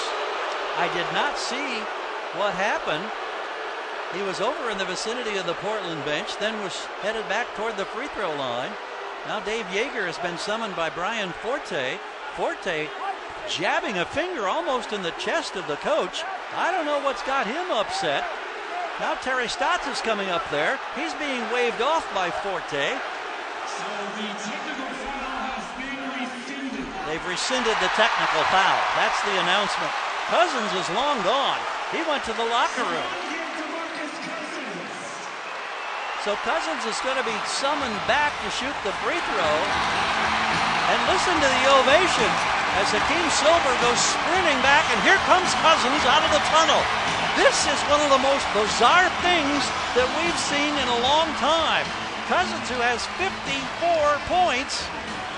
I 0.77 0.85
did 0.93 1.09
not 1.09 1.33
see 1.33 1.81
what 2.37 2.53
happened. 2.53 3.01
He 4.13 4.21
was 4.21 4.39
over 4.39 4.69
in 4.69 4.77
the 4.77 4.85
vicinity 4.85 5.37
of 5.37 5.47
the 5.47 5.57
Portland 5.65 6.05
bench, 6.05 6.37
then 6.37 6.61
was 6.61 6.85
headed 7.01 7.27
back 7.27 7.47
toward 7.55 7.75
the 7.75 7.85
free 7.89 8.05
throw 8.13 8.29
line. 8.35 8.69
Now 9.25 9.39
Dave 9.39 9.65
Joerger 9.73 10.05
has 10.05 10.19
been 10.19 10.37
summoned 10.37 10.75
by 10.75 10.91
Brian 10.91 11.31
Forte. 11.41 11.97
Forte 12.37 12.87
jabbing 13.49 13.97
a 13.97 14.05
finger 14.05 14.47
almost 14.47 14.93
in 14.93 15.01
the 15.01 15.17
chest 15.17 15.55
of 15.55 15.65
the 15.65 15.77
coach. 15.77 16.21
I 16.55 16.69
don't 16.69 16.85
know 16.85 17.01
what's 17.01 17.23
got 17.23 17.47
him 17.47 17.71
upset. 17.71 18.29
Now 18.99 19.15
Terry 19.15 19.47
Stotts 19.47 19.87
is 19.87 20.01
coming 20.01 20.29
up 20.29 20.47
there. 20.51 20.79
He's 20.95 21.13
being 21.15 21.41
waved 21.51 21.81
off 21.81 22.05
by 22.13 22.29
Forte. 22.29 22.93
They've 27.13 27.29
rescinded 27.29 27.77
the 27.77 27.93
technical 27.93 28.41
foul. 28.49 28.81
That's 28.97 29.21
the 29.21 29.37
announcement. 29.45 29.93
Cousins 30.33 30.73
is 30.81 30.89
long 30.97 31.21
gone. 31.21 31.61
He 31.93 32.01
went 32.09 32.25
to 32.25 32.33
the 32.33 32.41
locker 32.41 32.81
room. 32.89 33.11
So 36.25 36.33
Cousins 36.41 36.81
is 36.89 36.97
going 37.05 37.21
to 37.21 37.27
be 37.29 37.37
summoned 37.45 37.93
back 38.09 38.33
to 38.41 38.49
shoot 38.57 38.73
the 38.81 38.89
free 39.05 39.21
throw. 39.29 39.55
And 40.89 40.97
listen 41.05 41.37
to 41.37 41.49
the 41.53 41.63
ovation 41.85 42.33
as 42.81 42.89
Hakeem 42.89 43.29
Silver 43.29 43.73
goes 43.85 44.01
sprinting 44.01 44.57
back, 44.65 44.81
and 44.89 44.97
here 45.05 45.21
comes 45.29 45.53
Cousins 45.61 46.01
out 46.09 46.25
of 46.25 46.33
the 46.33 46.41
tunnel. 46.49 46.81
This 47.37 47.69
is 47.69 47.77
one 47.93 48.01
of 48.01 48.09
the 48.09 48.25
most 48.25 48.41
bizarre 48.57 49.05
things 49.21 49.61
that 49.93 50.09
we've 50.17 50.41
seen 50.49 50.73
in 50.81 50.89
a 50.89 50.99
long 51.05 51.29
time. 51.37 51.85
Cousins, 52.25 52.65
who 52.73 52.81
has 52.81 53.05
54 53.21 53.53
points, 54.25 54.89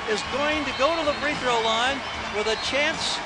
is 0.09 0.21
going 0.31 0.63
to 0.65 0.73
go 0.77 0.97
to 0.99 1.05
the 1.05 1.13
free 1.13 1.33
throw 1.35 1.59
line 1.61 1.97
with 2.37 2.47
a 2.47 2.55
chance 2.63 3.17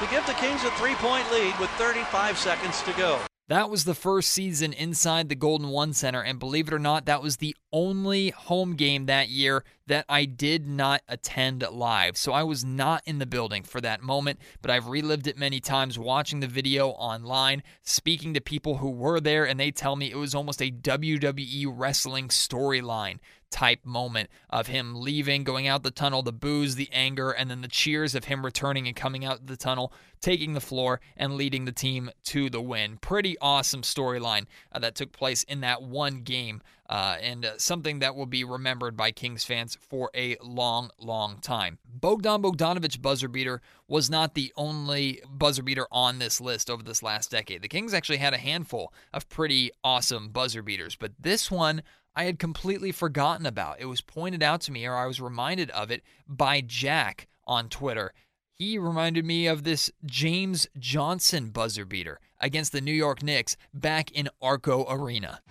to 0.00 0.06
give 0.10 0.24
the 0.26 0.34
Kings 0.34 0.62
a 0.64 0.70
three 0.72 0.94
point 0.96 1.30
lead 1.32 1.58
with 1.58 1.70
35 1.70 2.36
seconds 2.36 2.82
to 2.82 2.92
go. 2.92 3.18
That 3.48 3.70
was 3.70 3.84
the 3.84 3.94
first 3.94 4.28
season 4.30 4.74
inside 4.74 5.30
the 5.30 5.34
Golden 5.34 5.70
One 5.70 5.94
Center, 5.94 6.20
and 6.20 6.38
believe 6.38 6.68
it 6.68 6.74
or 6.74 6.78
not, 6.78 7.06
that 7.06 7.22
was 7.22 7.38
the 7.38 7.56
only 7.72 8.28
home 8.28 8.74
game 8.76 9.06
that 9.06 9.30
year 9.30 9.64
that 9.86 10.04
I 10.06 10.26
did 10.26 10.66
not 10.66 11.00
attend 11.08 11.64
live. 11.72 12.18
So 12.18 12.32
I 12.32 12.42
was 12.42 12.62
not 12.62 13.02
in 13.06 13.20
the 13.20 13.24
building 13.24 13.62
for 13.62 13.80
that 13.80 14.02
moment, 14.02 14.38
but 14.60 14.70
I've 14.70 14.88
relived 14.88 15.26
it 15.26 15.38
many 15.38 15.60
times 15.60 15.98
watching 15.98 16.40
the 16.40 16.46
video 16.46 16.88
online, 16.88 17.62
speaking 17.82 18.34
to 18.34 18.42
people 18.42 18.76
who 18.76 18.90
were 18.90 19.18
there, 19.18 19.46
and 19.46 19.58
they 19.58 19.70
tell 19.70 19.96
me 19.96 20.10
it 20.10 20.18
was 20.18 20.34
almost 20.34 20.60
a 20.60 20.70
WWE 20.70 21.72
wrestling 21.74 22.28
storyline 22.28 23.18
type 23.50 23.84
moment 23.84 24.30
of 24.50 24.66
him 24.66 24.94
leaving, 24.94 25.44
going 25.44 25.66
out 25.66 25.82
the 25.82 25.90
tunnel, 25.90 26.22
the 26.22 26.32
booze, 26.32 26.74
the 26.74 26.88
anger, 26.92 27.30
and 27.30 27.50
then 27.50 27.60
the 27.60 27.68
cheers 27.68 28.14
of 28.14 28.24
him 28.24 28.44
returning 28.44 28.86
and 28.86 28.96
coming 28.96 29.24
out 29.24 29.46
the 29.46 29.56
tunnel, 29.56 29.92
taking 30.20 30.54
the 30.54 30.60
floor, 30.60 31.00
and 31.16 31.34
leading 31.34 31.64
the 31.64 31.72
team 31.72 32.10
to 32.24 32.50
the 32.50 32.60
win. 32.60 32.98
Pretty 32.98 33.36
awesome 33.40 33.82
storyline 33.82 34.46
uh, 34.72 34.78
that 34.78 34.94
took 34.94 35.12
place 35.12 35.42
in 35.44 35.60
that 35.60 35.82
one 35.82 36.22
game, 36.22 36.62
uh, 36.88 37.16
and 37.22 37.44
uh, 37.44 37.58
something 37.58 37.98
that 38.00 38.14
will 38.16 38.26
be 38.26 38.44
remembered 38.44 38.96
by 38.96 39.10
Kings 39.10 39.44
fans 39.44 39.76
for 39.80 40.10
a 40.14 40.36
long, 40.42 40.90
long 40.98 41.38
time. 41.40 41.78
Bogdan 41.86 42.42
Bogdanovic 42.42 43.00
buzzer 43.00 43.28
beater 43.28 43.60
was 43.86 44.10
not 44.10 44.34
the 44.34 44.52
only 44.56 45.22
buzzer 45.30 45.62
beater 45.62 45.86
on 45.90 46.18
this 46.18 46.40
list 46.40 46.68
over 46.68 46.82
this 46.82 47.02
last 47.02 47.30
decade. 47.30 47.62
The 47.62 47.68
Kings 47.68 47.94
actually 47.94 48.18
had 48.18 48.34
a 48.34 48.38
handful 48.38 48.92
of 49.12 49.28
pretty 49.28 49.70
awesome 49.82 50.28
buzzer 50.28 50.62
beaters, 50.62 50.96
but 50.96 51.12
this 51.18 51.50
one 51.50 51.82
I 52.18 52.24
had 52.24 52.40
completely 52.40 52.90
forgotten 52.90 53.46
about. 53.46 53.78
It 53.78 53.84
was 53.84 54.00
pointed 54.00 54.42
out 54.42 54.60
to 54.62 54.72
me, 54.72 54.84
or 54.84 54.96
I 54.96 55.06
was 55.06 55.20
reminded 55.20 55.70
of 55.70 55.92
it 55.92 56.02
by 56.26 56.60
Jack 56.60 57.28
on 57.46 57.68
Twitter. 57.68 58.12
He 58.56 58.76
reminded 58.76 59.24
me 59.24 59.46
of 59.46 59.62
this 59.62 59.88
James 60.04 60.66
Johnson 60.76 61.50
buzzer 61.50 61.84
beater 61.84 62.18
against 62.40 62.72
the 62.72 62.80
New 62.80 62.90
York 62.92 63.22
Knicks 63.22 63.56
back 63.72 64.10
in 64.10 64.28
Arco 64.42 64.84
Arena. 64.90 65.42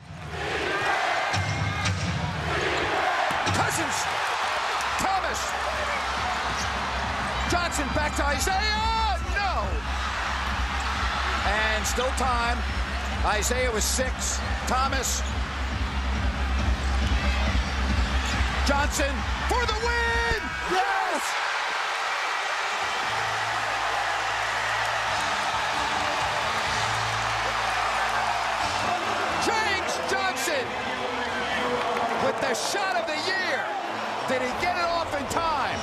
Cousins, 3.55 3.97
Thomas, 4.99 5.39
Johnson 7.49 7.87
back 7.95 8.13
to 8.17 8.25
Isaiah. 8.25 9.15
No. 9.31 9.63
And 11.49 11.87
still 11.87 12.11
time. 12.17 12.57
Isaiah 13.25 13.71
was 13.71 13.85
six. 13.85 14.37
Thomas 14.67 15.21
Johnson 18.67 19.15
for 19.47 19.65
the 19.65 19.79
win! 19.79 20.39
Yes! 20.69 21.23
James 29.47 30.11
Johnson 30.11 30.67
with 32.25 32.41
the 32.41 32.53
shot 32.55 32.97
of 32.97 33.07
the 33.07 33.15
year. 33.25 33.63
Did 34.27 34.41
he 34.41 34.49
get 34.61 34.75
it 34.75 34.83
off 34.83 35.17
in 35.17 35.25
time? 35.27 35.79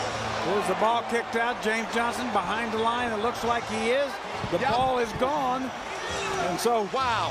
Was 0.55 0.69
the 0.69 0.75
ball 0.75 1.05
kicked 1.09 1.37
out? 1.37 1.63
James 1.63 1.89
Johnson 1.95 2.27
behind 2.33 2.71
the 2.75 2.79
line. 2.79 3.19
It 3.19 3.23
looks 3.23 3.45
like 3.45 3.67
he 3.69 3.93
is. 3.93 4.13
The 4.51 4.59
yep. 4.59 4.73
ball 4.73 4.99
is 4.99 5.11
gone. 5.15 5.71
And 6.41 6.61
so. 6.61 6.87
Wow. 6.93 7.31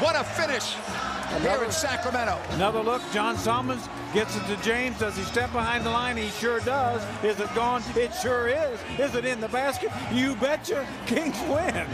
What 0.00 0.16
a 0.16 0.24
finish 0.24 0.74
another, 1.36 1.58
here 1.58 1.64
in 1.64 1.72
Sacramento. 1.72 2.38
Another 2.50 2.82
look. 2.82 3.02
John 3.12 3.36
Salmons 3.36 3.88
gets 4.12 4.36
it 4.36 4.44
to 4.46 4.56
James. 4.62 4.98
Does 4.98 5.16
he 5.16 5.22
step 5.24 5.52
behind 5.52 5.84
the 5.84 5.90
line? 5.90 6.16
He 6.16 6.28
sure 6.30 6.60
does. 6.60 7.02
Is 7.24 7.40
it 7.40 7.54
gone? 7.54 7.82
It 7.96 8.12
sure 8.22 8.48
is. 8.48 8.80
Is 8.98 9.14
it 9.14 9.24
in 9.24 9.40
the 9.40 9.48
basket? 9.48 9.90
You 10.12 10.34
betcha. 10.36 10.86
Kings 11.06 11.40
win. 11.48 11.86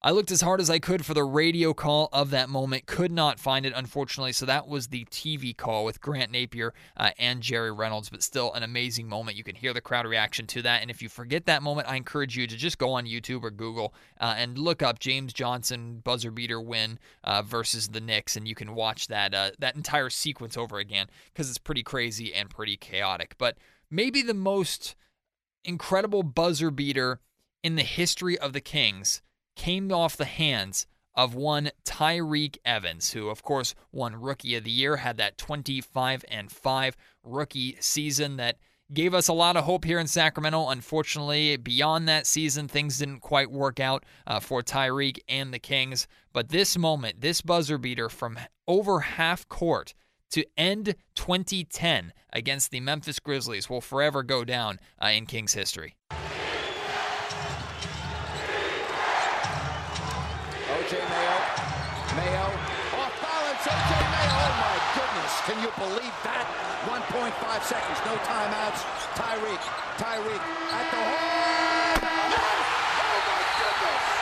I 0.00 0.12
looked 0.12 0.30
as 0.30 0.42
hard 0.42 0.60
as 0.60 0.70
I 0.70 0.78
could 0.78 1.04
for 1.04 1.12
the 1.12 1.24
radio 1.24 1.74
call 1.74 2.08
of 2.12 2.30
that 2.30 2.48
moment, 2.48 2.86
could 2.86 3.10
not 3.10 3.40
find 3.40 3.66
it, 3.66 3.72
unfortunately. 3.74 4.32
So 4.32 4.46
that 4.46 4.68
was 4.68 4.86
the 4.86 5.04
TV 5.06 5.56
call 5.56 5.84
with 5.84 6.00
Grant 6.00 6.30
Napear 6.30 6.70
uh, 6.96 7.10
and 7.18 7.40
Jerry 7.40 7.72
Reynolds, 7.72 8.08
but 8.08 8.22
still 8.22 8.52
an 8.54 8.62
amazing 8.62 9.08
moment. 9.08 9.36
You 9.36 9.42
can 9.42 9.56
hear 9.56 9.74
the 9.74 9.80
crowd 9.80 10.06
reaction 10.06 10.46
to 10.48 10.62
that. 10.62 10.82
And 10.82 10.90
if 10.90 11.02
you 11.02 11.08
forget 11.08 11.46
that 11.46 11.64
moment, 11.64 11.88
I 11.88 11.96
encourage 11.96 12.36
you 12.36 12.46
to 12.46 12.56
just 12.56 12.78
go 12.78 12.92
on 12.92 13.06
YouTube 13.06 13.42
or 13.42 13.50
Google 13.50 13.92
uh, 14.20 14.34
and 14.36 14.56
look 14.56 14.82
up 14.82 15.00
James 15.00 15.32
Johnson 15.32 16.00
buzzer 16.04 16.30
beater 16.30 16.60
win 16.60 17.00
uh, 17.24 17.42
versus 17.42 17.88
the 17.88 18.00
Knicks, 18.00 18.36
and 18.36 18.46
you 18.46 18.54
can 18.54 18.76
watch 18.76 19.08
that 19.08 19.34
uh, 19.34 19.50
that 19.58 19.74
entire 19.74 20.10
sequence 20.10 20.56
over 20.56 20.78
again 20.78 21.08
because 21.32 21.48
it's 21.48 21.58
pretty 21.58 21.82
crazy 21.82 22.32
and 22.32 22.50
pretty 22.50 22.76
chaotic. 22.76 23.34
But 23.36 23.58
maybe 23.90 24.22
the 24.22 24.32
most 24.32 24.94
incredible 25.64 26.22
buzzer 26.22 26.70
beater 26.70 27.18
in 27.64 27.74
the 27.74 27.82
history 27.82 28.38
of 28.38 28.52
the 28.52 28.60
Kings 28.60 29.22
came 29.58 29.92
off 29.92 30.16
the 30.16 30.24
hands 30.24 30.86
of 31.14 31.34
one 31.34 31.70
Tyreke 31.84 32.56
Evans, 32.64 33.12
who 33.12 33.28
of 33.28 33.42
course 33.42 33.74
won 33.92 34.16
Rookie 34.16 34.54
of 34.54 34.64
the 34.64 34.70
Year, 34.70 34.96
had 34.96 35.18
that 35.18 35.36
25 35.36 36.24
and 36.30 36.50
5 36.50 36.96
rookie 37.24 37.76
season 37.80 38.36
that 38.36 38.56
gave 38.94 39.12
us 39.12 39.28
a 39.28 39.32
lot 39.32 39.56
of 39.56 39.64
hope 39.64 39.84
here 39.84 39.98
in 39.98 40.06
Sacramento. 40.06 40.68
Unfortunately, 40.68 41.56
beyond 41.56 42.08
that 42.08 42.26
season, 42.26 42.68
things 42.68 42.98
didn't 42.98 43.20
quite 43.20 43.50
work 43.50 43.80
out 43.80 44.04
uh, 44.26 44.40
for 44.40 44.62
Tyreke 44.62 45.18
and 45.28 45.52
the 45.52 45.58
Kings. 45.58 46.06
But 46.32 46.50
this 46.50 46.78
moment, 46.78 47.20
this 47.20 47.42
buzzer 47.42 47.78
beater 47.78 48.08
from 48.08 48.38
over 48.68 49.00
half 49.00 49.46
court 49.48 49.94
to 50.30 50.44
end 50.56 50.94
2010 51.16 52.12
against 52.32 52.70
the 52.70 52.80
Memphis 52.80 53.18
Grizzlies 53.18 53.68
will 53.68 53.80
forever 53.80 54.22
go 54.22 54.44
down 54.44 54.78
uh, 55.02 55.08
in 55.08 55.26
Kings 55.26 55.54
history. 55.54 55.96
Mayo. 60.96 61.36
Mayo 62.16 62.48
off 62.96 63.12
balance, 63.20 63.60
O.J. 63.60 63.92
Mayo. 64.08 64.40
Oh, 64.40 64.56
my 64.56 64.76
goodness. 64.96 65.32
Can 65.44 65.60
you 65.60 65.68
believe 65.76 66.16
that? 66.24 66.48
1.5 66.88 67.28
seconds. 67.62 68.00
No 68.08 68.16
timeouts. 68.24 68.88
Tyreke. 69.12 69.68
Tyreke 70.00 70.48
at 70.72 70.88
the 70.88 70.96
horn. 70.96 72.00
Yes! 72.32 72.64
Oh, 73.04 73.20
my 73.28 73.42
goodness. 73.60 74.18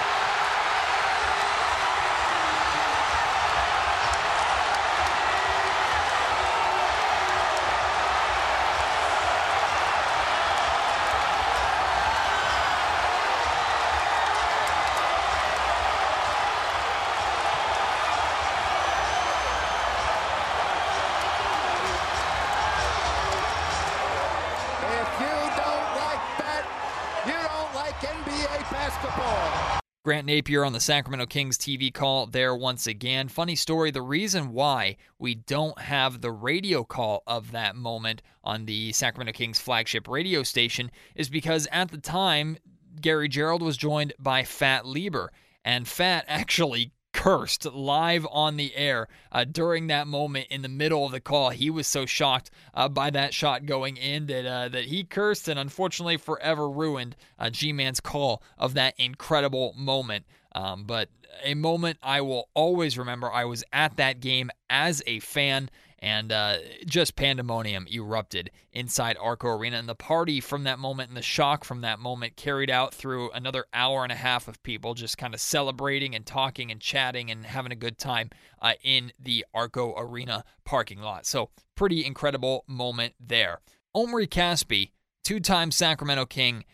Grant 30.07 30.29
Napear 30.29 30.65
on 30.65 30.73
the 30.73 30.79
Sacramento 30.79 31.27
Kings 31.27 31.59
TV 31.59 31.93
call 31.93 32.27
there 32.27 32.55
once 32.55 32.87
again. 32.87 33.27
Funny 33.27 33.57
story 33.57 33.91
the 33.91 34.01
reason 34.01 34.53
why 34.53 34.99
we 35.19 35.35
don't 35.35 35.81
have 35.81 36.21
the 36.21 36.31
radio 36.31 36.85
call 36.85 37.25
of 37.27 37.51
that 37.51 37.75
moment 37.75 38.23
on 38.45 38.67
the 38.67 38.93
Sacramento 38.93 39.33
Kings 39.37 39.59
flagship 39.59 40.07
radio 40.07 40.45
station 40.45 40.93
is 41.17 41.29
because 41.29 41.67
at 41.73 41.91
the 41.91 41.99
time, 41.99 42.57
Gary 43.01 43.29
Gerould 43.29 43.63
was 43.63 43.77
joined 43.77 44.13
by 44.17 44.45
Fat 44.45 44.87
Lever. 44.87 45.33
And 45.65 45.89
Fat 45.89 46.25
actually 46.29 46.93
cursed 47.17 47.65
live 47.65 48.27
on 48.31 48.59
the 48.59 48.77
air 48.77 49.09
uh, 49.33 49.43
during 49.43 49.87
that 49.87 50.07
moment 50.07 50.47
in 50.51 50.61
the 50.61 50.69
middle 50.69 51.07
of 51.07 51.13
the 51.13 51.21
call. 51.21 51.49
He 51.49 51.71
was 51.71 51.87
so 51.87 52.05
shocked 52.05 52.51
uh, 52.75 52.91
by 52.91 53.09
that 53.09 53.33
shot 53.33 53.65
going 53.65 53.97
in 53.97 54.27
that 54.27 54.47
uh, 54.47 54.69
that 54.69 54.85
he 54.85 55.03
cursed 55.03 55.49
and 55.49 55.59
unfortunately 55.59 56.19
forever 56.19 56.69
ruined 56.69 57.17
uh, 57.39 57.49
G-Man's 57.49 58.01
call 58.01 58.43
of 58.59 58.75
that 58.75 58.95
incredible 58.99 59.75
moment. 59.79 60.27
Um, 60.53 60.85
but 60.85 61.09
a 61.43 61.55
moment 61.55 61.99
I 62.03 62.21
will 62.21 62.51
always 62.53 62.99
remember. 62.99 63.33
I 63.33 63.47
was 63.47 63.65
at 63.73 63.97
that 63.97 64.21
game 64.21 64.51
as 64.69 65.03
a 65.07 65.21
fan 65.21 65.71
and 66.07 66.31
uh, 66.31 66.59
just 66.87 67.17
pandemonium 67.17 67.89
erupted 67.93 68.53
inside 68.73 69.17
Arco 69.21 69.49
Arena. 69.49 69.77
And 69.77 69.89
the 69.89 69.97
party 69.97 70.41
from 70.41 70.63
that 70.63 70.79
moment 70.79 71.09
and 71.09 71.17
the 71.17 71.23
shock 71.23 71.65
from 71.65 71.81
that 71.81 71.99
moment 71.99 72.37
carried 72.37 72.71
out 72.71 72.95
through 72.95 73.33
another 73.33 73.65
hour 73.75 74.05
and 74.05 74.13
a 74.13 74.17
half 74.17 74.47
of 74.47 74.63
people 74.63 74.95
just 74.95 75.19
kind 75.19 75.35
of 75.35 75.41
celebrating 75.41 76.15
and 76.15 76.25
talking 76.25 76.71
and 76.71 76.81
chatting 76.81 77.29
and 77.29 77.45
having 77.45 77.73
a 77.73 77.77
good 77.77 77.99
time 77.99 78.31
uh, 78.63 78.75
in 78.85 79.11
the 79.19 79.45
Arco 79.53 79.95
Arena 79.99 80.45
parking 80.65 81.01
lot. 81.01 81.27
So, 81.27 81.51
pretty 81.75 82.07
incredible 82.07 82.63
moment 82.69 83.15
there. 83.19 83.59
Omri 83.93 84.29
Caspi, 84.29 84.93
two 85.25 85.41
time 85.41 85.73
Sacramento 85.73 86.27
King 86.27 86.65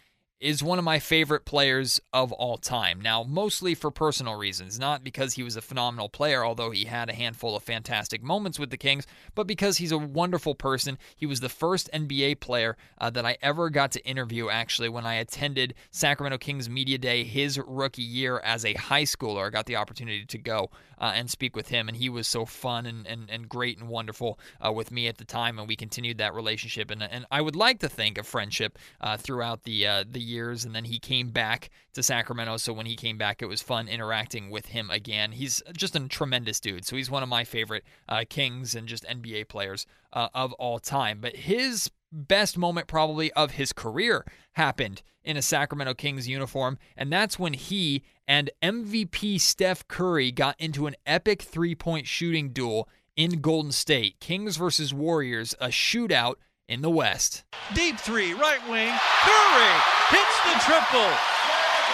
is 0.43 0.61
one 0.61 0.79
of 0.79 0.85
my 0.85 0.99
favorite 0.99 1.45
players 1.45 2.01
of 2.13 2.33
all 2.33 2.59
time. 2.59 3.01
Now, 3.01 3.23
mostly 3.23 3.77
for 3.77 3.93
personal 3.93 4.35
reasons, 4.35 4.77
not 4.77 5.05
because 5.05 5.35
he 5.35 5.45
was 5.45 5.55
a 5.55 5.63
phenomenal 5.63 6.09
player, 6.09 6.45
although 6.45 6.73
he 6.73 6.87
had 6.87 7.09
a 7.09 7.15
handful 7.15 7.55
of 7.55 7.63
fantastic 7.63 8.25
moments 8.25 8.59
with 8.59 8.71
the 8.71 8.77
Kings, 8.77 9.07
but 9.37 9.47
because 9.47 9.79
he's 9.79 9.93
a 9.93 9.99
wonderful 9.99 10.57
person. 10.57 10.99
He 11.17 11.27
was 11.27 11.39
the 11.39 11.49
first 11.49 11.89
NBA 11.95 12.41
player 12.41 12.77
uh, 12.99 13.11
that 13.11 13.25
I 13.25 13.37
ever 13.41 13.71
got 13.71 13.93
to 13.93 14.05
interview, 14.05 14.49
actually, 14.49 14.89
when 14.89 15.07
I 15.07 15.15
attended 15.15 15.75
Sacramento 15.93 16.39
Kings 16.39 16.69
Media 16.69 16.99
Day 16.99 17.23
his 17.23 17.59
rookie 17.65 18.03
year 18.03 18.41
as 18.41 18.65
a 18.65 18.75
high 18.75 19.05
schooler. 19.05 19.47
I 19.47 19.51
got 19.51 19.67
the 19.67 19.77
opportunity 19.77 20.25
to 20.25 20.39
go 20.39 20.71
uh, 20.99 21.13
and 21.15 21.31
speak 21.31 21.55
with 21.55 21.69
him, 21.69 21.89
and 21.89 21.97
he 21.97 22.09
was 22.09 22.27
so 22.27 22.45
fun 22.45 22.87
and, 22.87 23.07
and, 23.07 23.31
and 23.31 23.49
great 23.49 23.79
and 23.79 23.89
wonderful 23.89 24.41
uh, 24.65 24.73
with 24.73 24.91
me 24.91 25.07
at 25.07 25.19
the 25.19 25.25
time, 25.25 25.59
and 25.61 25.69
we 25.69 25.77
continued 25.77 26.19
that 26.19 26.35
relationship. 26.35 26.91
And, 26.91 27.03
and 27.03 27.27
I 27.31 27.41
would 27.41 27.57
like 27.57 27.79
to 27.81 27.89
think 27.89 28.19
of 28.19 28.27
friendship 28.27 28.79
uh, 29.01 29.17
throughout 29.17 29.63
the, 29.63 29.87
uh, 29.87 30.05
the 30.11 30.21
years, 30.33 30.65
and 30.65 30.75
then 30.75 30.85
he 30.85 30.99
came 30.99 31.31
back 31.31 31.71
to 31.95 32.03
Sacramento. 32.03 32.57
So 32.57 32.73
when 32.73 32.87
he 32.87 32.97
came 32.97 33.19
back, 33.19 33.43
it 33.43 33.47
was 33.47 33.63
fun 33.63 33.89
interacting 33.89 34.51
with 34.51 34.67
him 34.67 34.91
again. 34.91 35.33
He's 35.33 35.63
just 35.77 35.97
a 35.97 36.09
tremendous 36.09 36.61
dude. 36.61 36.87
So 36.87 36.97
he's 36.97 37.11
one 37.11 37.23
of 37.23 37.29
my 37.29 37.45
favorite 37.45 37.85
uh, 38.09 38.25
Kings 38.29 38.75
and 38.75 38.89
just 38.89 39.05
NBA 39.05 39.49
players 39.49 39.87
uh, 40.13 40.29
of 40.35 40.53
all 40.55 40.79
time. 40.79 41.19
But 41.21 41.37
his 41.37 41.91
best 42.11 42.59
moment, 42.59 42.87
probably 42.87 43.33
of 43.33 43.53
his 43.53 43.73
career, 43.73 44.25
happened 44.53 45.03
in 45.25 45.37
a 45.37 45.43
Sacramento 45.43 45.95
Kings 45.95 46.29
uniform. 46.29 46.79
And 46.97 47.13
that's 47.13 47.39
when 47.39 47.55
he 47.55 48.03
and 48.27 48.51
MVP 48.63 49.41
Steph 49.41 49.87
Curry 49.89 50.33
got 50.33 50.57
into 50.59 50.87
an 50.87 50.97
epic 51.07 51.43
three 51.43 51.75
point 51.75 52.07
shooting 52.07 52.51
duel 52.51 52.89
in 53.17 53.41
Golden 53.41 53.73
State. 53.73 54.21
Kings 54.21 54.57
versus 54.57 54.95
Warriors, 54.95 55.55
a 55.61 55.69
shootout 55.69 56.37
in 56.69 56.83
the 56.83 56.91
West. 56.91 57.45
Deep 57.75 57.99
three, 57.99 58.35
right 58.35 58.63
wing. 58.69 58.93
Curry 59.25 59.75
hits 60.11 60.37
the 60.47 60.57
triple. 60.65 61.13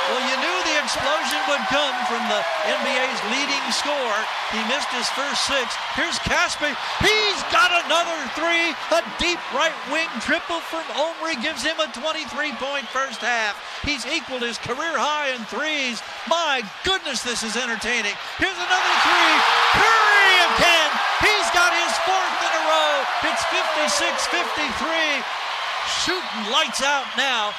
Well, 0.08 0.24
you 0.24 0.40
knew 0.40 0.58
the 0.64 0.80
explosion 0.80 1.36
would 1.52 1.60
come 1.68 1.92
from 2.08 2.24
the 2.32 2.40
NBA's 2.64 3.20
leading 3.28 3.60
scorer. 3.68 4.24
He 4.48 4.60
missed 4.64 4.88
his 4.88 5.04
first 5.12 5.44
six. 5.44 5.76
Here's 5.92 6.16
Caspi. 6.24 6.72
He's 7.04 7.40
got 7.52 7.68
another 7.84 8.16
three. 8.32 8.72
A 8.96 9.04
deep 9.20 9.36
right 9.52 9.76
wing 9.92 10.08
triple 10.24 10.64
from 10.64 10.88
Omri 10.96 11.36
gives 11.44 11.60
him 11.60 11.76
a 11.76 11.92
23 11.92 12.24
point 12.56 12.88
first 12.88 13.20
half. 13.20 13.60
He's 13.84 14.08
equaled 14.08 14.40
his 14.40 14.56
career 14.56 14.96
high 14.96 15.36
in 15.36 15.44
threes. 15.44 16.00
My 16.24 16.64
goodness, 16.88 17.20
this 17.20 17.44
is 17.44 17.60
entertaining. 17.60 18.16
Here's 18.40 18.56
another 18.56 18.94
three. 19.04 19.36
Curry 19.76 20.32
again. 20.56 20.90
He's 21.20 21.48
got 21.52 21.76
his 21.76 21.92
fourth 22.08 22.37
row. 22.68 22.94
It's 23.24 23.44
56 23.48 24.26
53. 24.28 25.24
Shooting 26.04 26.52
lights 26.52 26.82
out 26.82 27.08
now. 27.16 27.52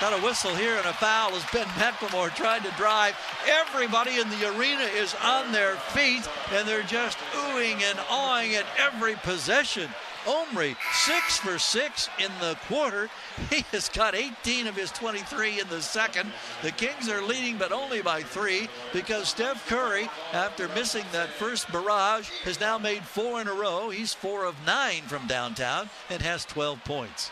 Got 0.00 0.18
a 0.18 0.22
whistle 0.22 0.54
here 0.54 0.76
and 0.76 0.86
a 0.86 0.92
foul 0.92 1.32
as 1.34 1.44
Ben 1.52 1.66
McLemore 1.78 2.34
tried 2.34 2.64
to 2.64 2.70
drive. 2.72 3.16
Everybody 3.46 4.18
in 4.18 4.28
the 4.30 4.56
arena 4.56 4.82
is 4.82 5.14
on 5.22 5.52
their 5.52 5.76
feet 5.94 6.28
and 6.52 6.66
they're 6.66 6.82
just 6.82 7.18
oohing 7.32 7.80
and 7.82 7.98
awing 8.10 8.54
at 8.54 8.66
every 8.78 9.14
possession. 9.14 9.88
Omri, 10.26 10.76
six 10.92 11.38
for 11.38 11.58
six 11.58 12.08
in 12.18 12.30
the 12.40 12.56
quarter. 12.68 13.08
He 13.50 13.64
has 13.72 13.88
got 13.88 14.14
18 14.14 14.66
of 14.66 14.76
his 14.76 14.90
23 14.92 15.60
in 15.60 15.68
the 15.68 15.82
second. 15.82 16.32
The 16.62 16.70
Kings 16.70 17.08
are 17.08 17.22
leading, 17.22 17.58
but 17.58 17.72
only 17.72 18.02
by 18.02 18.22
three 18.22 18.68
because 18.92 19.28
Steph 19.28 19.68
Curry, 19.68 20.08
after 20.32 20.68
missing 20.68 21.04
that 21.12 21.28
first 21.30 21.70
barrage, 21.72 22.28
has 22.44 22.60
now 22.60 22.78
made 22.78 23.04
four 23.04 23.40
in 23.40 23.48
a 23.48 23.54
row. 23.54 23.90
He's 23.90 24.14
four 24.14 24.44
of 24.44 24.54
nine 24.66 25.02
from 25.02 25.26
downtown 25.26 25.90
and 26.10 26.22
has 26.22 26.44
12 26.44 26.84
points. 26.84 27.30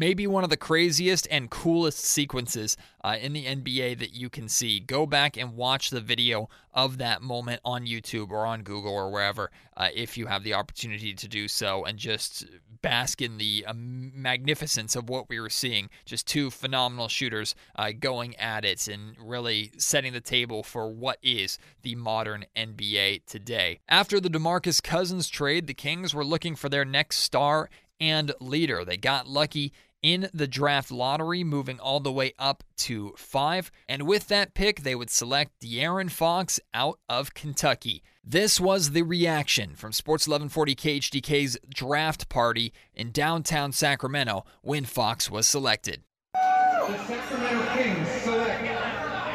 Maybe 0.00 0.26
one 0.26 0.42
of 0.42 0.48
the 0.48 0.56
craziest 0.56 1.28
and 1.30 1.50
coolest 1.50 1.98
sequences 1.98 2.74
uh, 3.04 3.18
in 3.20 3.34
the 3.34 3.44
NBA 3.44 3.98
that 3.98 4.14
you 4.14 4.30
can 4.30 4.48
see. 4.48 4.80
Go 4.80 5.04
back 5.04 5.36
and 5.36 5.54
watch 5.54 5.90
the 5.90 6.00
video 6.00 6.48
of 6.72 6.96
that 6.96 7.20
moment 7.20 7.60
on 7.66 7.86
YouTube 7.86 8.30
or 8.30 8.46
on 8.46 8.62
Google 8.62 8.94
or 8.94 9.12
wherever 9.12 9.50
uh, 9.76 9.88
if 9.94 10.16
you 10.16 10.24
have 10.24 10.42
the 10.42 10.54
opportunity 10.54 11.12
to 11.12 11.28
do 11.28 11.48
so 11.48 11.84
and 11.84 11.98
just 11.98 12.46
bask 12.80 13.20
in 13.20 13.36
the 13.36 13.62
um, 13.68 14.10
magnificence 14.14 14.96
of 14.96 15.10
what 15.10 15.28
we 15.28 15.38
were 15.38 15.50
seeing. 15.50 15.90
Just 16.06 16.26
two 16.26 16.50
phenomenal 16.50 17.08
shooters 17.08 17.54
uh, 17.76 17.90
going 17.98 18.34
at 18.36 18.64
it 18.64 18.88
and 18.88 19.16
really 19.20 19.70
setting 19.76 20.14
the 20.14 20.20
table 20.22 20.62
for 20.62 20.88
what 20.90 21.18
is 21.22 21.58
the 21.82 21.94
modern 21.94 22.46
NBA 22.56 23.26
today. 23.26 23.80
After 23.86 24.18
the 24.18 24.30
DeMarcus 24.30 24.82
Cousins 24.82 25.28
trade, 25.28 25.66
the 25.66 25.74
Kings 25.74 26.14
were 26.14 26.24
looking 26.24 26.56
for 26.56 26.70
their 26.70 26.86
next 26.86 27.18
star 27.18 27.68
and 28.00 28.32
leader. 28.40 28.84
They 28.84 28.96
got 28.96 29.28
lucky 29.28 29.74
in 30.02 30.28
the 30.32 30.46
draft 30.46 30.90
lottery, 30.90 31.44
moving 31.44 31.78
all 31.78 32.00
the 32.00 32.12
way 32.12 32.32
up 32.38 32.64
to 32.78 33.14
five. 33.16 33.70
And 33.88 34.02
with 34.02 34.28
that 34.28 34.54
pick, 34.54 34.82
they 34.82 34.94
would 34.94 35.10
select 35.10 35.60
De'Aaron 35.62 36.10
Fox 36.10 36.60
out 36.74 36.98
of 37.08 37.34
Kentucky. 37.34 38.02
This 38.24 38.60
was 38.60 38.90
the 38.90 39.02
reaction 39.02 39.74
from 39.74 39.92
Sports 39.92 40.28
1140 40.28 40.74
KHTK's 40.74 41.58
draft 41.68 42.28
party 42.28 42.72
in 42.94 43.10
downtown 43.12 43.72
Sacramento 43.72 44.44
when 44.62 44.84
Fox 44.84 45.30
was 45.30 45.46
selected. 45.46 46.02
The 46.34 46.98
Sacramento 47.06 47.74
Kings 47.74 48.08
select 48.08 48.64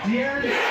De'Aaron. 0.06 0.65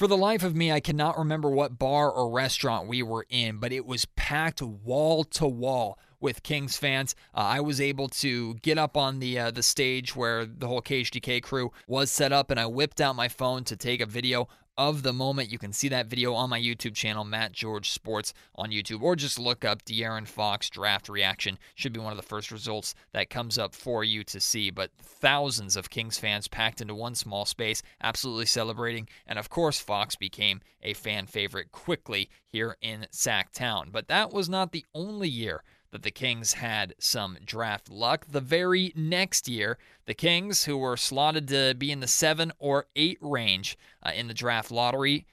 For 0.00 0.08
the 0.08 0.16
life 0.16 0.42
of 0.42 0.56
me, 0.56 0.72
I 0.72 0.80
cannot 0.80 1.18
remember 1.18 1.50
what 1.50 1.78
bar 1.78 2.10
or 2.10 2.30
restaurant 2.30 2.88
we 2.88 3.02
were 3.02 3.26
in, 3.28 3.58
but 3.58 3.70
it 3.70 3.84
was 3.84 4.06
packed 4.16 4.62
wall 4.62 5.24
to 5.24 5.46
wall 5.46 5.98
with 6.18 6.42
Kings 6.42 6.78
fans. 6.78 7.14
Uh, 7.34 7.40
I 7.40 7.60
was 7.60 7.82
able 7.82 8.08
to 8.08 8.54
get 8.62 8.78
up 8.78 8.96
on 8.96 9.18
the 9.18 9.38
uh, 9.38 9.50
the 9.50 9.62
stage 9.62 10.16
where 10.16 10.46
the 10.46 10.66
whole 10.66 10.80
KHTK 10.80 11.42
crew 11.42 11.70
was 11.86 12.10
set 12.10 12.32
up, 12.32 12.50
and 12.50 12.58
I 12.58 12.64
whipped 12.64 13.02
out 13.02 13.14
my 13.14 13.28
phone 13.28 13.62
to 13.64 13.76
take 13.76 14.00
a 14.00 14.06
video 14.06 14.48
of 14.80 15.02
the 15.02 15.12
moment. 15.12 15.52
You 15.52 15.58
can 15.58 15.74
see 15.74 15.88
that 15.88 16.06
video 16.06 16.32
on 16.32 16.48
my 16.48 16.58
YouTube 16.58 16.94
channel, 16.94 17.22
Matt 17.22 17.52
George 17.52 17.90
Sports 17.90 18.32
on 18.54 18.70
YouTube, 18.70 19.02
or 19.02 19.14
just 19.14 19.38
look 19.38 19.62
up 19.62 19.84
De'Aaron 19.84 20.26
Fox 20.26 20.70
draft 20.70 21.10
reaction. 21.10 21.58
Should 21.74 21.92
be 21.92 22.00
one 22.00 22.14
of 22.14 22.16
the 22.16 22.22
first 22.22 22.50
results 22.50 22.94
that 23.12 23.28
comes 23.28 23.58
up 23.58 23.74
for 23.74 24.02
you 24.04 24.24
to 24.24 24.40
see. 24.40 24.70
But 24.70 24.90
thousands 24.98 25.76
of 25.76 25.90
Kings 25.90 26.18
fans 26.18 26.48
packed 26.48 26.80
into 26.80 26.94
one 26.94 27.14
small 27.14 27.44
space, 27.44 27.82
absolutely 28.02 28.46
celebrating. 28.46 29.06
And 29.26 29.38
of 29.38 29.50
course, 29.50 29.78
Fox 29.78 30.16
became 30.16 30.62
a 30.82 30.94
fan 30.94 31.26
favorite 31.26 31.72
quickly 31.72 32.30
here 32.46 32.78
in 32.80 33.06
Sacktown. 33.12 33.92
But 33.92 34.08
that 34.08 34.32
was 34.32 34.48
not 34.48 34.72
the 34.72 34.86
only 34.94 35.28
year 35.28 35.62
that 35.92 36.02
the 36.02 36.10
Kings 36.10 36.54
had 36.54 36.94
some 36.98 37.38
draft 37.44 37.90
luck. 37.90 38.26
The 38.28 38.40
very 38.40 38.92
next 38.94 39.48
year, 39.48 39.78
the 40.06 40.14
Kings, 40.14 40.64
who 40.64 40.76
were 40.76 40.96
slotted 40.96 41.48
to 41.48 41.74
be 41.76 41.90
in 41.90 42.00
the 42.00 42.06
seven 42.06 42.52
or 42.58 42.86
eight 42.96 43.18
range 43.20 43.76
uh, 44.02 44.12
in 44.14 44.28
the 44.28 44.34
draft 44.34 44.70
lottery, 44.70 45.26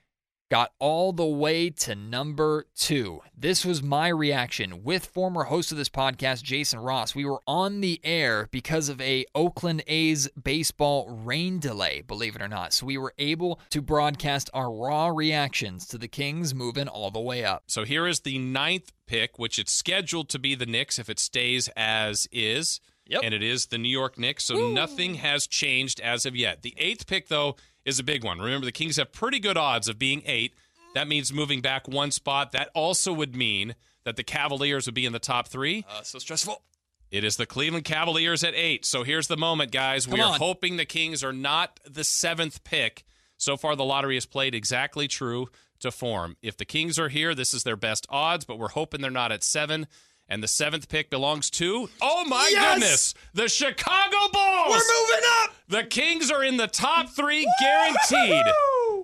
got 0.50 0.72
all 0.80 1.12
the 1.12 1.26
way 1.26 1.70
to 1.70 1.96
number 1.96 2.66
two. 2.76 3.22
This 3.38 3.66
was 3.66 3.84
my 3.84 4.08
reaction 4.08 4.84
with 4.84 5.06
former 5.06 5.44
host 5.44 5.72
of 5.72 5.78
this 5.78 5.90
podcast, 5.90 6.44
Jason 6.44 6.80
Ross. 6.80 7.14
We 7.14 7.26
were 7.26 7.42
on 7.46 7.82
the 7.82 8.00
air 8.04 8.48
because 8.52 8.90
of 8.90 9.02
a 9.02 9.26
Oakland 9.36 9.84
A's 9.88 10.30
baseball 10.42 11.10
rain 11.10 11.60
delay, 11.60 12.02
believe 12.02 12.36
it 12.36 12.42
or 12.42 12.48
not. 12.48 12.74
So 12.74 12.86
we 12.86 12.98
were 12.98 13.14
able 13.18 13.60
to 13.72 13.82
broadcast 13.82 14.50
our 14.54 14.72
raw 14.72 15.08
reactions 15.08 15.86
to 15.88 15.98
the 15.98 16.08
Kings 16.08 16.56
moving 16.56 16.88
all 16.88 17.12
the 17.12 17.20
way 17.20 17.44
up. 17.44 17.64
So 17.68 17.84
here 17.84 18.08
is 18.08 18.22
the 18.22 18.40
ninth 18.40 18.92
pick, 19.06 19.38
which 19.38 19.60
it's 19.60 19.74
scheduled 19.74 20.30
to 20.30 20.40
be 20.40 20.56
the 20.56 20.66
Knicks 20.66 21.00
if 21.00 21.10
it 21.10 21.20
stays 21.20 21.70
as 21.76 22.28
is. 22.32 22.80
Yep. 23.10 23.22
And 23.24 23.34
it 23.34 23.42
is 23.42 23.68
the 23.68 23.78
New 23.78 23.88
York 23.88 24.18
Knicks, 24.18 24.44
so 24.44 24.56
Woo. 24.56 24.74
nothing 24.74 25.16
has 25.16 25.48
changed 25.48 26.02
as 26.02 26.26
of 26.26 26.36
yet. 26.36 26.62
The 26.62 26.76
eighth 26.78 27.08
pick, 27.08 27.30
though, 27.30 27.56
is 27.88 28.00
a 28.00 28.04
big 28.04 28.24
one. 28.24 28.40
Remember, 28.40 28.66
the 28.66 28.72
Kings 28.72 28.98
have 28.98 29.12
pretty 29.12 29.40
good 29.40 29.58
odds 29.58 29.88
of 29.88 29.98
being 29.98 30.22
eight. 30.26 30.54
That 30.94 31.08
means 31.08 31.34
moving 31.34 31.62
back 31.62 31.88
one 31.88 32.12
spot. 32.12 32.52
That 32.52 32.70
also 32.76 33.14
would 33.14 33.36
mean 33.36 33.76
that 34.04 34.18
the 34.18 34.24
Cavaliers 34.24 34.86
would 34.86 34.94
be 34.94 35.06
in 35.06 35.14
the 35.14 35.20
top 35.20 35.48
three. 35.48 35.86
Uh, 35.90 36.04
so 36.04 36.20
stressful. 36.20 36.62
It 37.10 37.24
is 37.24 37.38
the 37.38 37.46
Cleveland 37.46 37.86
Cavaliers 37.86 38.44
at 38.44 38.54
eight. 38.54 38.86
So 38.86 39.04
here's 39.04 39.28
the 39.28 39.38
moment, 39.38 39.72
guys. 39.72 40.06
Come 40.06 40.16
we 40.16 40.22
are 40.22 40.34
on. 40.34 40.40
hoping 40.40 40.76
the 40.76 40.86
Kings 40.86 41.24
are 41.24 41.32
not 41.32 41.80
the 41.90 42.04
seventh 42.04 42.64
pick. 42.66 43.06
So 43.38 43.56
far, 43.56 43.76
the 43.76 43.86
lottery 43.86 44.16
has 44.16 44.26
played 44.26 44.54
exactly 44.54 45.08
true 45.08 45.48
to 45.80 45.92
form. 45.92 46.36
If 46.42 46.58
the 46.58 46.66
Kings 46.66 47.00
are 47.00 47.10
here, 47.10 47.34
this 47.34 47.54
is 47.54 47.64
their 47.64 47.78
best 47.78 48.06
odds, 48.10 48.44
but 48.44 48.60
we're 48.60 48.70
hoping 48.70 49.00
they're 49.00 49.12
not 49.12 49.32
at 49.32 49.44
seven. 49.44 49.88
And 50.30 50.44
the 50.44 50.48
seventh 50.48 50.90
pick 50.90 51.10
belongs 51.10 51.50
to, 51.52 51.90
oh 52.02 52.26
my 52.26 52.50
Yes! 52.52 52.74
goodness, 52.74 53.14
the 53.34 53.48
Chicago 53.48 54.18
Bulls. 54.34 54.70
We're 54.70 54.76
moving 54.76 55.30
up. 55.44 55.52
The 55.70 55.84
Kings 55.86 56.30
are 56.32 56.44
in 56.44 56.58
the 56.58 56.68
top 56.68 57.10
three, 57.10 57.48
guaranteed. 57.62 58.44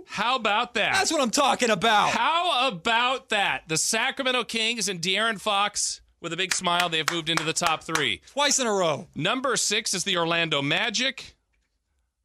How 0.06 0.36
about 0.36 0.74
that? 0.74 0.94
That's 0.94 1.12
what 1.14 1.22
I'm 1.22 1.30
talking 1.32 1.70
about. 1.70 2.10
How 2.10 2.68
about 2.68 3.30
that? 3.30 3.64
The 3.70 3.78
Sacramento 3.78 4.44
Kings 4.44 4.90
and 4.90 5.02
De'Aaron 5.02 5.40
Fox, 5.40 6.02
with 6.20 6.34
a 6.34 6.38
big 6.38 6.54
smile, 6.54 6.90
they 6.90 6.98
have 6.98 7.10
moved 7.12 7.30
into 7.30 7.44
the 7.46 7.54
top 7.54 7.84
three. 7.84 8.22
Twice 8.34 8.60
in 8.60 8.68
a 8.68 8.74
row. 8.74 9.08
Number 9.16 9.56
six 9.56 9.94
is 9.94 10.04
the 10.04 10.18
Orlando 10.18 10.62
Magic. 10.62 11.36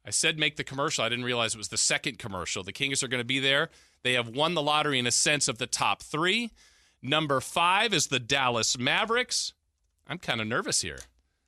I 0.05 0.09
said 0.11 0.37
make 0.37 0.57
the 0.57 0.63
commercial. 0.65 1.03
I 1.05 1.09
didn't 1.09 1.25
realize 1.25 1.55
it 1.55 1.57
was 1.57 1.67
the 1.69 1.77
second 1.77 2.19
commercial. 2.19 2.63
The 2.63 2.73
Kings 2.73 3.01
are 3.01 3.07
going 3.07 3.21
to 3.21 3.25
be 3.25 3.39
there. 3.39 3.69
They 4.03 4.13
have 4.13 4.27
won 4.27 4.55
the 4.55 4.61
lottery 4.61 4.99
in 4.99 5.07
a 5.07 5.11
sense 5.11 5.47
of 5.47 5.57
the 5.57 5.67
top 5.67 6.01
three. 6.01 6.51
Number 7.01 7.39
five 7.39 7.93
is 7.93 8.07
the 8.07 8.19
Dallas 8.19 8.77
Mavericks. 8.77 9.53
I'm 10.07 10.17
kind 10.17 10.41
of 10.41 10.47
nervous 10.47 10.81
here. 10.81 10.99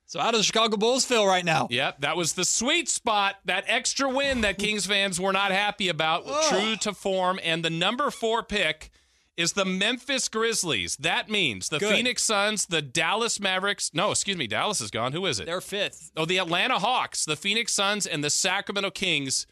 So 0.05 0.19
how 0.19 0.31
do 0.31 0.37
the 0.37 0.43
Chicago 0.43 0.75
Bulls 0.75 1.05
feel 1.05 1.25
right 1.25 1.45
now? 1.45 1.67
Yep, 1.69 2.01
that 2.01 2.17
was 2.17 2.33
the 2.33 2.43
sweet 2.43 2.89
spot, 2.89 3.37
that 3.45 3.63
extra 3.67 4.09
win 4.09 4.41
that 4.41 4.57
Kings 4.57 4.85
fans 4.85 5.21
were 5.21 5.31
not 5.31 5.51
happy 5.51 5.87
about, 5.87 6.25
true 6.49 6.75
to 6.81 6.93
form. 6.93 7.39
And 7.41 7.63
the 7.63 7.69
number 7.69 8.11
four 8.11 8.43
pick 8.43 8.91
is 9.37 9.53
the 9.53 9.63
Memphis 9.63 10.27
Grizzlies. 10.27 10.97
That 10.97 11.29
means 11.29 11.69
the 11.69 11.79
Good. 11.79 11.95
Phoenix 11.95 12.23
Suns, 12.23 12.65
the 12.65 12.81
Dallas 12.81 13.39
Mavericks. 13.39 13.91
No, 13.93 14.11
excuse 14.11 14.35
me, 14.35 14.47
Dallas 14.47 14.81
is 14.81 14.91
gone. 14.91 15.13
Who 15.13 15.25
is 15.25 15.39
it? 15.39 15.45
They're 15.45 15.61
fifth. 15.61 16.11
Oh, 16.17 16.25
the 16.25 16.39
Atlanta 16.39 16.79
Hawks, 16.79 17.23
the 17.23 17.37
Phoenix 17.37 17.71
Suns, 17.71 18.05
and 18.05 18.21
the 18.21 18.29
Sacramento 18.29 18.91
Kings 18.91 19.47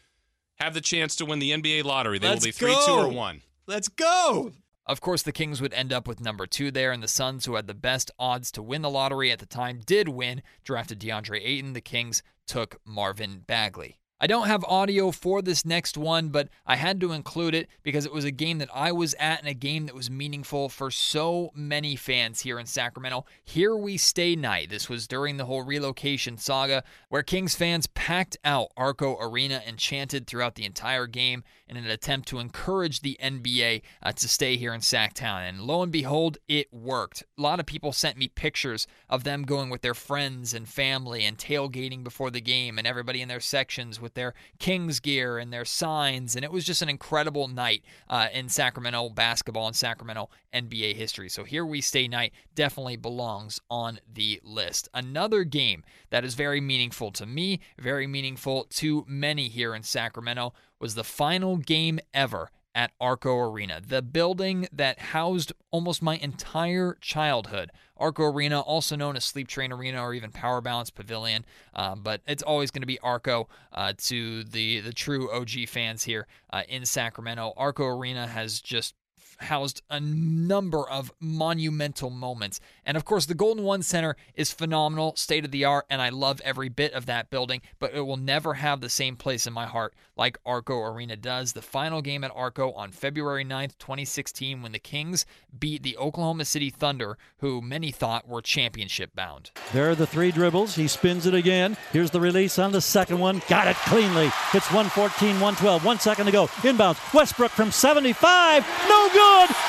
have 0.56 0.74
the 0.74 0.82
chance 0.82 1.16
to 1.16 1.24
win 1.24 1.38
the 1.38 1.52
NBA 1.52 1.84
lottery. 1.84 2.18
They 2.18 2.28
Let's 2.28 2.42
will 2.42 2.48
be 2.48 2.52
3 2.52 2.74
2 2.86 2.92
or 2.92 3.08
1. 3.08 3.40
Let's 3.66 3.88
go. 3.88 4.52
Of 4.90 5.00
course, 5.00 5.22
the 5.22 5.30
Kings 5.30 5.60
would 5.60 5.72
end 5.72 5.92
up 5.92 6.08
with 6.08 6.20
number 6.20 6.48
two 6.48 6.72
there, 6.72 6.90
and 6.90 7.00
the 7.00 7.06
Suns, 7.06 7.44
who 7.44 7.54
had 7.54 7.68
the 7.68 7.74
best 7.74 8.10
odds 8.18 8.50
to 8.50 8.60
win 8.60 8.82
the 8.82 8.90
lottery 8.90 9.30
at 9.30 9.38
the 9.38 9.46
time, 9.46 9.82
did 9.86 10.08
win, 10.08 10.42
drafted 10.64 10.98
DeAndre 10.98 11.40
Ayton. 11.40 11.74
The 11.74 11.80
Kings 11.80 12.24
took 12.44 12.80
Marvin 12.84 13.44
Bagley. 13.46 13.99
I 14.22 14.26
don't 14.26 14.48
have 14.48 14.62
audio 14.64 15.12
for 15.12 15.40
this 15.40 15.64
next 15.64 15.96
one, 15.96 16.28
but 16.28 16.50
I 16.66 16.76
had 16.76 17.00
to 17.00 17.12
include 17.12 17.54
it 17.54 17.70
because 17.82 18.04
it 18.04 18.12
was 18.12 18.26
a 18.26 18.30
game 18.30 18.58
that 18.58 18.68
I 18.74 18.92
was 18.92 19.14
at 19.18 19.38
and 19.38 19.48
a 19.48 19.54
game 19.54 19.86
that 19.86 19.94
was 19.94 20.10
meaningful 20.10 20.68
for 20.68 20.90
so 20.90 21.50
many 21.54 21.96
fans 21.96 22.40
here 22.40 22.58
in 22.58 22.66
Sacramento. 22.66 23.24
Here 23.42 23.74
We 23.74 23.96
Stay 23.96 24.36
Night. 24.36 24.68
This 24.68 24.90
was 24.90 25.08
during 25.08 25.38
the 25.38 25.46
whole 25.46 25.62
relocation 25.62 26.36
saga 26.36 26.84
where 27.08 27.22
Kings 27.22 27.54
fans 27.54 27.86
packed 27.86 28.36
out 28.44 28.72
Arco 28.76 29.16
Arena 29.18 29.62
and 29.66 29.78
chanted 29.78 30.26
throughout 30.26 30.54
the 30.54 30.66
entire 30.66 31.06
game 31.06 31.42
in 31.66 31.78
an 31.78 31.86
attempt 31.86 32.28
to 32.28 32.40
encourage 32.40 33.00
the 33.00 33.16
NBA 33.22 33.80
uh, 34.02 34.12
to 34.12 34.28
stay 34.28 34.56
here 34.56 34.74
in 34.74 34.80
Sacktown. 34.80 35.48
And 35.48 35.62
lo 35.62 35.82
and 35.82 35.92
behold, 35.92 36.36
it 36.46 36.70
worked. 36.72 37.22
A 37.38 37.40
lot 37.40 37.60
of 37.60 37.64
people 37.64 37.92
sent 37.92 38.18
me 38.18 38.28
pictures 38.28 38.86
of 39.08 39.24
them 39.24 39.44
going 39.44 39.70
with 39.70 39.80
their 39.80 39.94
friends 39.94 40.52
and 40.52 40.68
family 40.68 41.24
and 41.24 41.38
tailgating 41.38 42.04
before 42.04 42.30
the 42.30 42.40
game 42.40 42.76
and 42.76 42.86
everybody 42.86 43.22
in 43.22 43.28
their 43.28 43.40
sections 43.40 44.00
with 44.00 44.09
with 44.10 44.14
their 44.14 44.34
Kings 44.58 44.98
gear 44.98 45.38
and 45.38 45.52
their 45.52 45.64
signs. 45.64 46.34
And 46.34 46.44
it 46.44 46.50
was 46.50 46.64
just 46.64 46.82
an 46.82 46.88
incredible 46.88 47.46
night 47.46 47.84
uh, 48.08 48.28
in 48.32 48.48
Sacramento 48.48 49.10
basketball 49.10 49.68
and 49.68 49.76
Sacramento 49.76 50.28
NBA 50.52 50.96
history. 50.96 51.28
So 51.28 51.44
here 51.44 51.64
we 51.64 51.80
stay 51.80 52.08
night 52.08 52.32
definitely 52.56 52.96
belongs 52.96 53.60
on 53.70 54.00
the 54.12 54.40
list. 54.42 54.88
Another 54.92 55.44
game 55.44 55.84
that 56.10 56.24
is 56.24 56.34
very 56.34 56.60
meaningful 56.60 57.12
to 57.12 57.26
me, 57.26 57.60
very 57.78 58.08
meaningful 58.08 58.66
to 58.70 59.04
many 59.06 59.48
here 59.48 59.74
in 59.74 59.82
Sacramento, 59.84 60.54
was 60.80 60.94
the 60.94 61.04
final 61.04 61.56
game 61.56 62.00
ever 62.12 62.50
at 62.74 62.92
Arco 63.00 63.36
Arena, 63.36 63.80
the 63.84 64.02
building 64.02 64.68
that 64.72 64.98
housed 64.98 65.52
almost 65.70 66.02
my 66.02 66.16
entire 66.16 66.96
childhood. 67.00 67.70
Arco 67.96 68.24
Arena, 68.24 68.60
also 68.60 68.96
known 68.96 69.16
as 69.16 69.24
Sleep 69.24 69.48
Train 69.48 69.72
Arena 69.72 70.00
or 70.02 70.14
even 70.14 70.30
Power 70.30 70.60
Balance 70.60 70.90
Pavilion, 70.90 71.44
uh, 71.74 71.94
but 71.96 72.22
it's 72.26 72.42
always 72.42 72.70
going 72.70 72.82
to 72.82 72.86
be 72.86 72.98
Arco 73.00 73.48
uh, 73.72 73.92
to 73.98 74.44
the 74.44 74.80
the 74.80 74.92
true 74.92 75.30
OG 75.30 75.68
fans 75.68 76.04
here 76.04 76.26
uh, 76.52 76.62
in 76.68 76.86
Sacramento. 76.86 77.52
Arco 77.56 77.84
Arena 77.84 78.26
has 78.26 78.60
just 78.60 78.94
housed 79.38 79.82
a 79.90 80.00
number 80.00 80.88
of 80.88 81.12
monumental 81.20 82.10
moments. 82.10 82.60
And 82.84 82.96
of 82.96 83.04
course, 83.04 83.26
the 83.26 83.34
Golden 83.34 83.64
One 83.64 83.82
Center 83.82 84.16
is 84.34 84.52
phenomenal, 84.52 85.16
state 85.16 85.44
of 85.44 85.50
the 85.50 85.64
art, 85.64 85.86
and 85.88 86.02
I 86.02 86.08
love 86.08 86.40
every 86.44 86.68
bit 86.68 86.92
of 86.92 87.06
that 87.06 87.30
building, 87.30 87.62
but 87.78 87.94
it 87.94 88.02
will 88.02 88.16
never 88.16 88.54
have 88.54 88.80
the 88.80 88.88
same 88.88 89.16
place 89.16 89.46
in 89.46 89.52
my 89.52 89.66
heart 89.66 89.94
like 90.16 90.38
Arco 90.44 90.80
Arena 90.80 91.16
does. 91.16 91.52
The 91.52 91.62
final 91.62 92.02
game 92.02 92.24
at 92.24 92.32
Arco 92.34 92.72
on 92.72 92.90
February 92.92 93.44
9th, 93.44 93.78
2016, 93.78 94.62
when 94.62 94.72
the 94.72 94.78
Kings 94.78 95.24
beat 95.58 95.82
the 95.82 95.96
Oklahoma 95.96 96.44
City 96.44 96.68
Thunder, 96.68 97.16
who 97.38 97.62
many 97.62 97.90
thought 97.90 98.28
were 98.28 98.42
championship 98.42 99.14
bound. 99.14 99.50
There 99.72 99.88
are 99.90 99.94
the 99.94 100.06
three 100.06 100.30
dribbles. 100.30 100.74
He 100.74 100.88
spins 100.88 101.26
it 101.26 101.34
again. 101.34 101.76
Here's 101.92 102.10
the 102.10 102.20
release 102.20 102.58
on 102.58 102.72
the 102.72 102.80
second 102.80 103.18
one. 103.18 103.40
Got 103.48 103.68
it 103.68 103.76
cleanly. 103.76 104.26
It's 104.52 104.70
114, 104.72 105.34
112. 105.34 105.84
One 105.84 105.98
second 105.98 106.26
to 106.26 106.32
go. 106.32 106.46
Inbounds. 106.62 107.14
Westbrook 107.14 107.50
from 107.52 107.70
75. 107.70 108.66
No 108.88 109.08
good. 109.12 109.19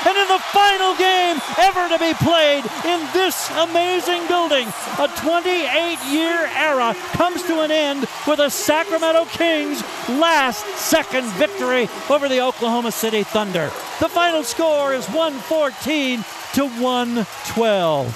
And 0.03 0.17
in 0.17 0.27
the 0.27 0.39
final 0.39 0.95
game 0.95 1.39
ever 1.57 1.87
to 1.87 1.99
be 1.99 2.13
played 2.15 2.65
in 2.85 3.07
this 3.13 3.49
amazing 3.51 4.27
building, 4.27 4.67
a 4.99 5.07
28 5.15 5.97
year 6.09 6.49
era 6.55 6.95
comes 7.13 7.43
to 7.43 7.61
an 7.61 7.71
end 7.71 8.07
with 8.27 8.39
a 8.39 8.49
Sacramento 8.49 9.25
Kings 9.25 9.81
last 10.09 10.65
second 10.75 11.25
victory 11.33 11.87
over 12.09 12.27
the 12.27 12.41
Oklahoma 12.41 12.91
City 12.91 13.23
Thunder. 13.23 13.67
The 13.99 14.09
final 14.09 14.43
score 14.43 14.93
is 14.93 15.07
114 15.09 16.25
to 16.53 16.67
112. 16.81 18.15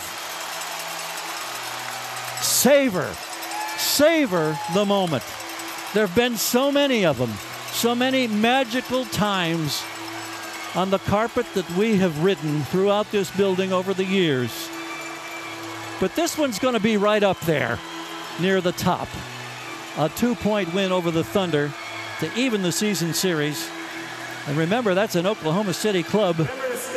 Savor, 2.42 3.14
savor 3.78 4.60
the 4.74 4.86
moment. 4.86 5.24
There 5.94 6.08
have 6.08 6.16
been 6.16 6.36
so 6.36 6.72
many 6.72 7.06
of 7.06 7.18
them, 7.20 7.32
so 7.72 7.94
many 7.94 8.28
magical 8.28 9.06
times 9.06 9.84
on 10.76 10.90
the 10.90 11.00
carpet 11.00 11.46
that 11.54 11.70
we 11.72 11.96
have 11.98 12.24
ridden 12.24 12.62
throughout 12.64 13.10
this 13.12 13.32
building 13.32 13.72
over 13.72 13.94
the 13.94 14.04
years. 14.04 14.70
But 16.00 16.16
this 16.16 16.38
one's 16.38 16.60
going 16.60 16.74
to 16.74 16.80
be 16.82 16.98
right 16.98 17.24
up 17.24 17.40
there 17.42 17.80
near 18.40 18.60
the 18.60 18.74
top. 18.74 19.08
A 19.98 20.10
two 20.10 20.36
point 20.36 20.74
win 20.74 20.92
over 20.92 21.12
the 21.12 21.24
Thunder 21.24 21.72
to 22.20 22.34
even 22.38 22.62
the 22.62 22.72
season 22.72 23.14
series. 23.14 23.70
And 24.48 24.58
remember, 24.58 24.94
that's 24.94 25.16
an 25.16 25.26
Oklahoma 25.26 25.74
City 25.74 26.04
club 26.04 26.36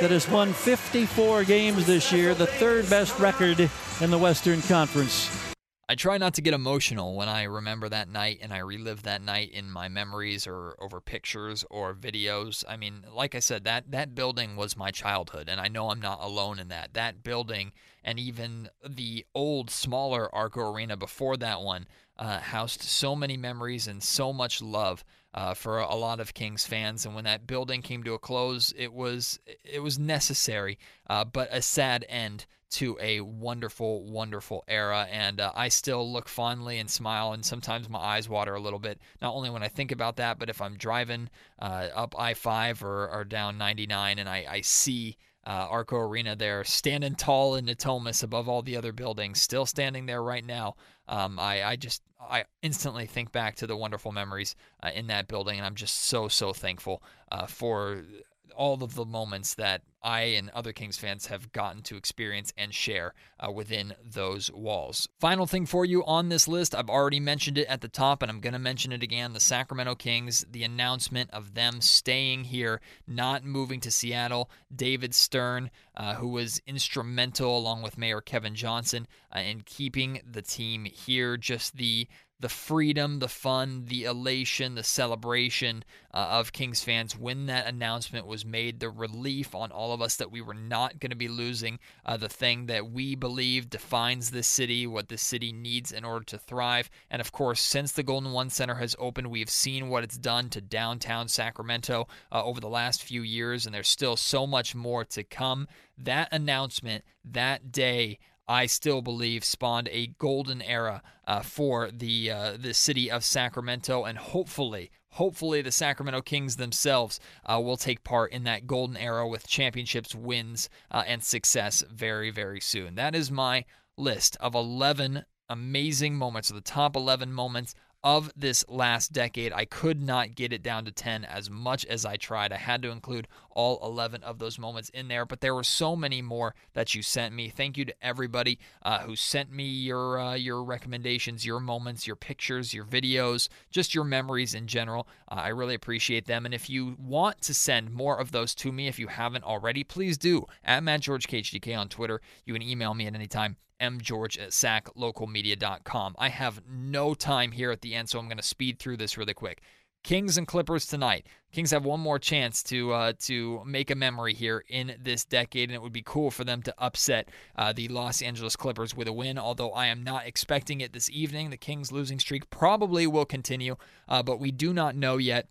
that 0.00 0.10
has 0.10 0.28
won 0.28 0.52
54 0.52 1.44
games 1.44 1.86
this 1.86 2.12
year, 2.12 2.34
the 2.34 2.46
third 2.46 2.90
best 2.90 3.18
record 3.18 3.70
in 4.00 4.10
the 4.10 4.18
Western 4.18 4.60
Conference. 4.62 5.47
I 5.90 5.94
try 5.94 6.18
not 6.18 6.34
to 6.34 6.42
get 6.42 6.52
emotional 6.52 7.14
when 7.14 7.30
I 7.30 7.44
remember 7.44 7.88
that 7.88 8.10
night 8.10 8.40
and 8.42 8.52
I 8.52 8.58
relive 8.58 9.04
that 9.04 9.22
night 9.22 9.52
in 9.52 9.70
my 9.70 9.88
memories 9.88 10.46
or 10.46 10.76
over 10.78 11.00
pictures 11.00 11.64
or 11.70 11.94
videos. 11.94 12.62
I 12.68 12.76
mean, 12.76 13.06
like 13.10 13.34
I 13.34 13.38
said, 13.38 13.64
that 13.64 13.90
that 13.92 14.14
building 14.14 14.54
was 14.54 14.76
my 14.76 14.90
childhood 14.90 15.48
and 15.48 15.58
I 15.58 15.68
know 15.68 15.88
I'm 15.88 16.00
not 16.00 16.18
alone 16.20 16.58
in 16.58 16.68
that. 16.68 16.92
That 16.92 17.22
building 17.22 17.72
and 18.04 18.18
even 18.18 18.68
the 18.86 19.24
old 19.34 19.70
smaller 19.70 20.32
Arco 20.34 20.70
Arena 20.70 20.98
before 20.98 21.38
that 21.38 21.62
one 21.62 21.86
uh, 22.18 22.40
housed 22.40 22.82
so 22.82 23.16
many 23.16 23.38
memories 23.38 23.86
and 23.86 24.02
so 24.02 24.30
much 24.30 24.60
love 24.60 25.02
uh, 25.32 25.54
for 25.54 25.78
a 25.78 25.94
lot 25.94 26.20
of 26.20 26.34
Kings 26.34 26.66
fans. 26.66 27.06
And 27.06 27.14
when 27.14 27.24
that 27.24 27.46
building 27.46 27.80
came 27.80 28.02
to 28.02 28.12
a 28.12 28.18
close, 28.18 28.74
it 28.76 28.92
was 28.92 29.38
it 29.64 29.82
was 29.82 29.98
necessary, 29.98 30.78
uh, 31.08 31.24
but 31.24 31.48
a 31.50 31.62
sad 31.62 32.04
end 32.10 32.44
to 32.70 32.98
a 33.00 33.20
wonderful, 33.20 34.04
wonderful 34.04 34.64
era. 34.68 35.06
And 35.10 35.40
uh, 35.40 35.52
I 35.54 35.68
still 35.68 36.10
look 36.10 36.28
fondly 36.28 36.78
and 36.78 36.90
smile, 36.90 37.32
and 37.32 37.44
sometimes 37.44 37.88
my 37.88 37.98
eyes 37.98 38.28
water 38.28 38.54
a 38.54 38.60
little 38.60 38.78
bit, 38.78 39.00
not 39.22 39.34
only 39.34 39.50
when 39.50 39.62
I 39.62 39.68
think 39.68 39.92
about 39.92 40.16
that, 40.16 40.38
but 40.38 40.50
if 40.50 40.60
I'm 40.60 40.76
driving 40.76 41.30
uh, 41.60 41.88
up 41.94 42.14
I 42.18 42.34
5 42.34 42.82
or, 42.84 43.08
or, 43.08 43.24
down 43.24 43.58
99 43.58 44.18
and 44.18 44.28
I, 44.28 44.46
I 44.48 44.60
see. 44.60 45.16
Uh, 45.46 45.66
Arco 45.70 45.96
Arena 45.96 46.36
there, 46.36 46.62
standing 46.62 47.14
tall 47.14 47.54
in 47.54 47.64
Natomas 47.64 48.22
above 48.22 48.50
all 48.50 48.60
the 48.60 48.76
other 48.76 48.92
buildings, 48.92 49.40
still 49.40 49.64
standing 49.64 50.04
there 50.04 50.22
right 50.22 50.44
now. 50.44 50.74
Um, 51.06 51.38
I, 51.38 51.62
I 51.64 51.76
just 51.76 52.02
I 52.20 52.44
instantly 52.62 53.06
think 53.06 53.32
back 53.32 53.56
to 53.56 53.66
the 53.66 53.76
wonderful 53.76 54.12
memories 54.12 54.56
uh, 54.82 54.90
in 54.94 55.06
that 55.06 55.28
building, 55.28 55.56
and 55.56 55.64
I'm 55.64 55.74
just 55.74 56.04
so 56.04 56.28
so 56.28 56.52
thankful 56.52 57.02
uh, 57.32 57.46
for 57.46 58.04
all 58.52 58.82
of 58.82 58.94
the 58.94 59.04
moments 59.04 59.54
that 59.54 59.82
I 60.02 60.20
and 60.20 60.50
other 60.50 60.72
Kings 60.72 60.96
fans 60.96 61.26
have 61.26 61.52
gotten 61.52 61.82
to 61.82 61.96
experience 61.96 62.52
and 62.56 62.72
share 62.72 63.14
uh, 63.40 63.50
within 63.50 63.94
those 64.04 64.50
walls. 64.52 65.08
Final 65.18 65.46
thing 65.46 65.66
for 65.66 65.84
you 65.84 66.04
on 66.04 66.28
this 66.28 66.46
list, 66.46 66.74
I've 66.74 66.88
already 66.88 67.20
mentioned 67.20 67.58
it 67.58 67.66
at 67.66 67.80
the 67.80 67.88
top, 67.88 68.22
and 68.22 68.30
I'm 68.30 68.40
going 68.40 68.52
to 68.52 68.58
mention 68.58 68.92
it 68.92 69.02
again 69.02 69.32
the 69.32 69.40
Sacramento 69.40 69.96
Kings, 69.96 70.44
the 70.50 70.62
announcement 70.62 71.30
of 71.32 71.54
them 71.54 71.80
staying 71.80 72.44
here, 72.44 72.80
not 73.06 73.44
moving 73.44 73.80
to 73.80 73.90
Seattle. 73.90 74.50
David 74.74 75.14
Stern, 75.14 75.70
uh, 75.96 76.14
who 76.14 76.28
was 76.28 76.60
instrumental 76.66 77.58
along 77.58 77.82
with 77.82 77.98
Mayor 77.98 78.20
Kevin 78.20 78.54
Johnson 78.54 79.08
uh, 79.34 79.40
in 79.40 79.62
keeping 79.62 80.20
the 80.30 80.42
team 80.42 80.84
here, 80.84 81.36
just 81.36 81.76
the 81.76 82.06
the 82.40 82.48
freedom, 82.48 83.18
the 83.18 83.28
fun, 83.28 83.84
the 83.86 84.04
elation, 84.04 84.76
the 84.76 84.82
celebration 84.82 85.84
uh, 86.14 86.28
of 86.30 86.52
Kings 86.52 86.84
fans 86.84 87.18
when 87.18 87.46
that 87.46 87.66
announcement 87.66 88.26
was 88.26 88.44
made, 88.44 88.78
the 88.78 88.90
relief 88.90 89.54
on 89.54 89.72
all 89.72 89.92
of 89.92 90.00
us 90.00 90.16
that 90.16 90.30
we 90.30 90.40
were 90.40 90.54
not 90.54 91.00
going 91.00 91.10
to 91.10 91.16
be 91.16 91.28
losing 91.28 91.78
uh, 92.06 92.16
the 92.16 92.28
thing 92.28 92.66
that 92.66 92.90
we 92.90 93.16
believe 93.16 93.68
defines 93.68 94.30
this 94.30 94.46
city, 94.46 94.86
what 94.86 95.08
this 95.08 95.22
city 95.22 95.52
needs 95.52 95.90
in 95.90 96.04
order 96.04 96.24
to 96.24 96.38
thrive. 96.38 96.88
And 97.10 97.20
of 97.20 97.32
course, 97.32 97.60
since 97.60 97.92
the 97.92 98.04
Golden 98.04 98.32
One 98.32 98.50
Center 98.50 98.76
has 98.76 98.94
opened, 98.98 99.28
we've 99.28 99.50
seen 99.50 99.88
what 99.88 100.04
it's 100.04 100.18
done 100.18 100.48
to 100.50 100.60
downtown 100.60 101.26
Sacramento 101.26 102.06
uh, 102.30 102.44
over 102.44 102.60
the 102.60 102.68
last 102.68 103.02
few 103.02 103.22
years, 103.22 103.66
and 103.66 103.74
there's 103.74 103.88
still 103.88 104.16
so 104.16 104.46
much 104.46 104.74
more 104.76 105.04
to 105.06 105.24
come. 105.24 105.66
That 105.96 106.28
announcement 106.30 107.04
that 107.24 107.72
day 107.72 108.20
I 108.48 108.64
still 108.64 109.02
believe 109.02 109.44
spawned 109.44 109.88
a 109.92 110.06
golden 110.18 110.62
era 110.62 111.02
uh, 111.26 111.42
for 111.42 111.90
the 111.90 112.30
uh, 112.30 112.56
the 112.58 112.72
city 112.72 113.10
of 113.10 113.22
Sacramento, 113.22 114.04
and 114.04 114.16
hopefully, 114.16 114.90
hopefully, 115.10 115.60
the 115.60 115.70
Sacramento 115.70 116.22
Kings 116.22 116.56
themselves 116.56 117.20
uh, 117.44 117.60
will 117.62 117.76
take 117.76 118.04
part 118.04 118.32
in 118.32 118.44
that 118.44 118.66
golden 118.66 118.96
era 118.96 119.28
with 119.28 119.46
championships, 119.46 120.14
wins, 120.14 120.70
uh, 120.90 121.04
and 121.06 121.22
success 121.22 121.84
very, 121.90 122.30
very 122.30 122.60
soon. 122.60 122.94
That 122.94 123.14
is 123.14 123.30
my 123.30 123.66
list 123.98 124.36
of 124.40 124.54
11 124.54 125.24
amazing 125.50 126.14
moments, 126.16 126.50
of 126.50 126.56
the 126.56 126.62
top 126.62 126.96
11 126.96 127.32
moments 127.32 127.74
of 128.04 128.30
this 128.36 128.64
last 128.68 129.12
decade. 129.12 129.52
I 129.52 129.64
could 129.64 130.00
not 130.00 130.34
get 130.34 130.52
it 130.52 130.62
down 130.62 130.84
to 130.84 130.92
10 130.92 131.24
as 131.24 131.50
much 131.50 131.84
as 131.86 132.04
I 132.04 132.16
tried. 132.16 132.52
I 132.52 132.56
had 132.56 132.82
to 132.82 132.90
include 132.90 133.26
all 133.50 133.80
11 133.82 134.22
of 134.22 134.38
those 134.38 134.58
moments 134.58 134.88
in 134.90 135.08
there, 135.08 135.26
but 135.26 135.40
there 135.40 135.54
were 135.54 135.64
so 135.64 135.96
many 135.96 136.22
more 136.22 136.54
that 136.74 136.94
you 136.94 137.02
sent 137.02 137.34
me. 137.34 137.48
Thank 137.48 137.76
you 137.76 137.84
to 137.86 137.94
everybody 138.00 138.58
uh, 138.82 139.00
who 139.00 139.16
sent 139.16 139.50
me 139.52 139.64
your 139.64 140.18
uh, 140.18 140.34
your 140.34 140.62
recommendations, 140.62 141.44
your 141.44 141.58
moments, 141.58 142.06
your 142.06 142.16
pictures, 142.16 142.72
your 142.72 142.84
videos, 142.84 143.48
just 143.70 143.94
your 143.94 144.04
memories 144.04 144.54
in 144.54 144.68
general. 144.68 145.08
Uh, 145.30 145.36
I 145.36 145.48
really 145.48 145.74
appreciate 145.74 146.26
them. 146.26 146.44
And 146.44 146.54
if 146.54 146.70
you 146.70 146.96
want 147.00 147.42
to 147.42 147.54
send 147.54 147.92
more 147.92 148.18
of 148.20 148.30
those 148.30 148.54
to 148.56 148.70
me, 148.70 148.86
if 148.86 148.98
you 148.98 149.08
haven't 149.08 149.44
already, 149.44 149.82
please 149.82 150.16
do 150.16 150.46
at 150.64 150.84
Matt 150.84 151.00
George 151.00 151.26
KHTK 151.26 151.76
on 151.76 151.88
Twitter. 151.88 152.20
You 152.44 152.52
can 152.52 152.62
email 152.62 152.94
me 152.94 153.06
at 153.06 153.14
any 153.14 153.26
time 153.26 153.56
mgeorge 153.80 154.40
at 154.40 154.50
saclocalmedia.com. 154.50 156.14
I 156.18 156.28
have 156.28 156.62
no 156.68 157.14
time 157.14 157.52
here 157.52 157.70
at 157.70 157.80
the 157.80 157.94
end, 157.94 158.08
so 158.08 158.18
I'm 158.18 158.26
going 158.26 158.38
to 158.38 158.42
speed 158.42 158.78
through 158.78 158.96
this 158.98 159.16
really 159.16 159.34
quick. 159.34 159.62
Kings 160.04 160.38
and 160.38 160.46
Clippers 160.46 160.86
tonight. 160.86 161.26
Kings 161.52 161.70
have 161.70 161.84
one 161.84 162.00
more 162.00 162.18
chance 162.18 162.62
to 162.64 162.92
uh, 162.92 163.12
to 163.20 163.62
make 163.64 163.90
a 163.90 163.94
memory 163.94 164.32
here 164.32 164.64
in 164.68 164.96
this 165.02 165.24
decade, 165.24 165.68
and 165.68 165.74
it 165.74 165.82
would 165.82 165.92
be 165.92 166.02
cool 166.04 166.30
for 166.30 166.44
them 166.44 166.62
to 166.62 166.74
upset 166.78 167.30
uh, 167.56 167.72
the 167.72 167.88
Los 167.88 168.22
Angeles 168.22 168.54
Clippers 168.54 168.96
with 168.96 169.08
a 169.08 169.12
win. 169.12 169.38
Although 169.38 169.72
I 169.72 169.86
am 169.86 170.04
not 170.04 170.26
expecting 170.26 170.80
it 170.80 170.92
this 170.92 171.10
evening, 171.10 171.50
the 171.50 171.56
Kings 171.56 171.90
losing 171.90 172.18
streak 172.18 172.48
probably 172.50 173.06
will 173.06 173.24
continue, 173.24 173.76
uh, 174.08 174.22
but 174.22 174.38
we 174.38 174.50
do 174.50 174.72
not 174.72 174.94
know 174.94 175.16
yet 175.16 175.48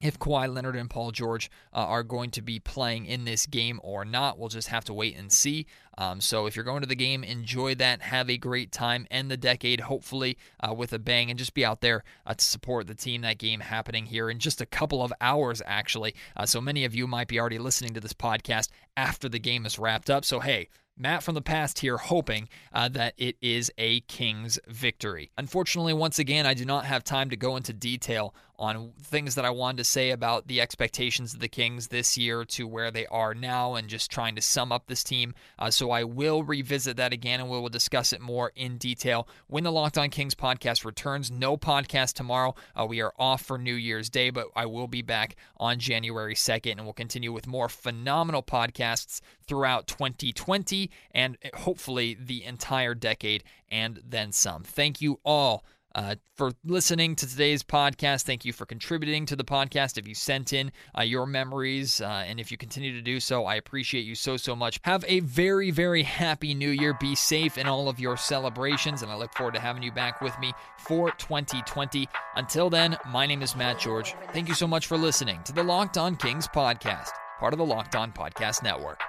if 0.00 0.18
Kawhi 0.18 0.52
Leonard 0.52 0.76
and 0.76 0.90
Paul 0.90 1.10
George 1.10 1.50
uh, 1.72 1.78
are 1.78 2.02
going 2.02 2.30
to 2.32 2.42
be 2.42 2.58
playing 2.58 3.06
in 3.06 3.24
this 3.24 3.46
game 3.46 3.80
or 3.82 4.04
not. 4.04 4.38
We'll 4.38 4.50
just 4.50 4.68
have 4.68 4.84
to 4.84 4.94
wait 4.94 5.16
and 5.16 5.32
see. 5.32 5.66
Um, 5.96 6.20
so 6.20 6.46
if 6.46 6.54
you're 6.54 6.64
going 6.64 6.82
to 6.82 6.88
the 6.88 6.94
game, 6.94 7.24
enjoy 7.24 7.74
that. 7.76 8.02
Have 8.02 8.28
a 8.28 8.36
great 8.36 8.72
time. 8.72 9.06
End 9.10 9.30
the 9.30 9.38
decade, 9.38 9.80
hopefully, 9.80 10.36
uh, 10.60 10.74
with 10.74 10.92
a 10.92 10.98
bang, 10.98 11.30
and 11.30 11.38
just 11.38 11.54
be 11.54 11.64
out 11.64 11.80
there 11.80 12.04
uh, 12.26 12.34
to 12.34 12.44
support 12.44 12.86
the 12.86 12.94
team. 12.94 13.22
That 13.22 13.38
game 13.38 13.60
happening 13.60 14.06
here 14.06 14.28
in 14.28 14.38
just 14.38 14.60
a 14.60 14.66
couple 14.66 15.02
of 15.02 15.12
hours, 15.20 15.62
actually. 15.64 16.14
Uh, 16.36 16.44
so 16.44 16.60
many 16.60 16.84
of 16.84 16.94
you 16.94 17.06
might 17.06 17.28
be 17.28 17.40
already 17.40 17.58
listening 17.58 17.94
to 17.94 18.00
this 18.00 18.12
podcast 18.12 18.68
after 18.96 19.28
the 19.28 19.38
game 19.38 19.64
is 19.64 19.78
wrapped 19.78 20.10
up. 20.10 20.26
So, 20.26 20.40
hey, 20.40 20.68
Matt 20.98 21.22
from 21.22 21.34
the 21.34 21.42
past 21.42 21.80
here 21.80 21.98
hoping 21.98 22.48
uh, 22.72 22.88
that 22.88 23.12
it 23.18 23.36
is 23.42 23.70
a 23.76 24.00
Kings 24.02 24.58
victory. 24.66 25.30
Unfortunately, 25.36 25.92
once 25.92 26.18
again, 26.18 26.46
I 26.46 26.54
do 26.54 26.64
not 26.64 26.86
have 26.86 27.04
time 27.04 27.28
to 27.30 27.36
go 27.36 27.56
into 27.56 27.74
detail 27.74 28.34
on 28.58 28.92
things 29.02 29.34
that 29.34 29.44
I 29.44 29.50
wanted 29.50 29.78
to 29.78 29.84
say 29.84 30.10
about 30.10 30.48
the 30.48 30.60
expectations 30.60 31.34
of 31.34 31.40
the 31.40 31.48
Kings 31.48 31.88
this 31.88 32.16
year 32.16 32.44
to 32.44 32.66
where 32.66 32.90
they 32.90 33.06
are 33.06 33.34
now 33.34 33.74
and 33.74 33.88
just 33.88 34.10
trying 34.10 34.34
to 34.36 34.42
sum 34.42 34.72
up 34.72 34.86
this 34.86 35.04
team. 35.04 35.34
Uh, 35.58 35.70
so 35.70 35.90
I 35.90 36.04
will 36.04 36.42
revisit 36.42 36.96
that 36.96 37.12
again 37.12 37.40
and 37.40 37.50
we 37.50 37.58
will 37.58 37.68
discuss 37.68 38.12
it 38.12 38.20
more 38.20 38.52
in 38.56 38.78
detail 38.78 39.28
when 39.46 39.64
the 39.64 39.72
Locked 39.72 39.98
On 39.98 40.10
Kings 40.10 40.34
podcast 40.34 40.84
returns. 40.84 41.30
No 41.30 41.56
podcast 41.56 42.14
tomorrow. 42.14 42.54
Uh, 42.74 42.86
we 42.86 43.00
are 43.00 43.12
off 43.18 43.42
for 43.42 43.58
New 43.58 43.74
Year's 43.74 44.10
Day, 44.10 44.30
but 44.30 44.46
I 44.56 44.66
will 44.66 44.88
be 44.88 45.02
back 45.02 45.36
on 45.58 45.78
January 45.78 46.34
2nd 46.34 46.72
and 46.72 46.84
we'll 46.84 46.92
continue 46.92 47.32
with 47.32 47.46
more 47.46 47.68
phenomenal 47.68 48.42
podcasts 48.42 49.20
throughout 49.46 49.86
2020 49.86 50.90
and 51.12 51.36
hopefully 51.54 52.16
the 52.18 52.44
entire 52.44 52.94
decade 52.94 53.44
and 53.70 54.00
then 54.08 54.32
some. 54.32 54.62
Thank 54.62 55.00
you 55.00 55.20
all 55.24 55.64
uh, 55.96 56.14
for 56.34 56.52
listening 56.62 57.16
to 57.16 57.26
today's 57.26 57.62
podcast. 57.62 58.24
Thank 58.24 58.44
you 58.44 58.52
for 58.52 58.66
contributing 58.66 59.24
to 59.26 59.34
the 59.34 59.44
podcast. 59.44 59.96
If 59.96 60.06
you 60.06 60.14
sent 60.14 60.52
in 60.52 60.70
uh, 60.96 61.02
your 61.02 61.26
memories 61.26 62.02
uh, 62.02 62.24
and 62.26 62.38
if 62.38 62.52
you 62.52 62.58
continue 62.58 62.92
to 62.92 63.00
do 63.00 63.18
so, 63.18 63.46
I 63.46 63.54
appreciate 63.54 64.02
you 64.02 64.14
so, 64.14 64.36
so 64.36 64.54
much. 64.54 64.78
Have 64.84 65.06
a 65.08 65.20
very, 65.20 65.70
very 65.70 66.02
happy 66.02 66.52
new 66.52 66.68
year. 66.68 66.94
Be 67.00 67.14
safe 67.14 67.56
in 67.56 67.66
all 67.66 67.88
of 67.88 67.98
your 67.98 68.18
celebrations, 68.18 69.00
and 69.00 69.10
I 69.10 69.16
look 69.16 69.32
forward 69.34 69.54
to 69.54 69.60
having 69.60 69.82
you 69.82 69.90
back 69.90 70.20
with 70.20 70.38
me 70.38 70.52
for 70.76 71.10
2020. 71.12 72.06
Until 72.36 72.68
then, 72.68 72.98
my 73.08 73.24
name 73.24 73.40
is 73.40 73.56
Matt 73.56 73.78
George. 73.78 74.14
Thank 74.34 74.48
you 74.48 74.54
so 74.54 74.66
much 74.66 74.86
for 74.86 74.98
listening 74.98 75.42
to 75.44 75.52
the 75.54 75.62
Locked 75.62 75.96
On 75.96 76.14
Kings 76.14 76.46
podcast, 76.46 77.08
part 77.40 77.54
of 77.54 77.58
the 77.58 77.64
Locked 77.64 77.96
On 77.96 78.12
Podcast 78.12 78.62
Network. 78.62 79.00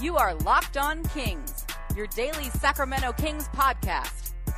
You 0.00 0.16
are 0.16 0.34
Locked 0.34 0.78
On 0.78 1.04
Kings, 1.04 1.64
your 1.94 2.08
daily 2.08 2.50
Sacramento 2.50 3.12
Kings 3.12 3.48
podcast 3.50 4.32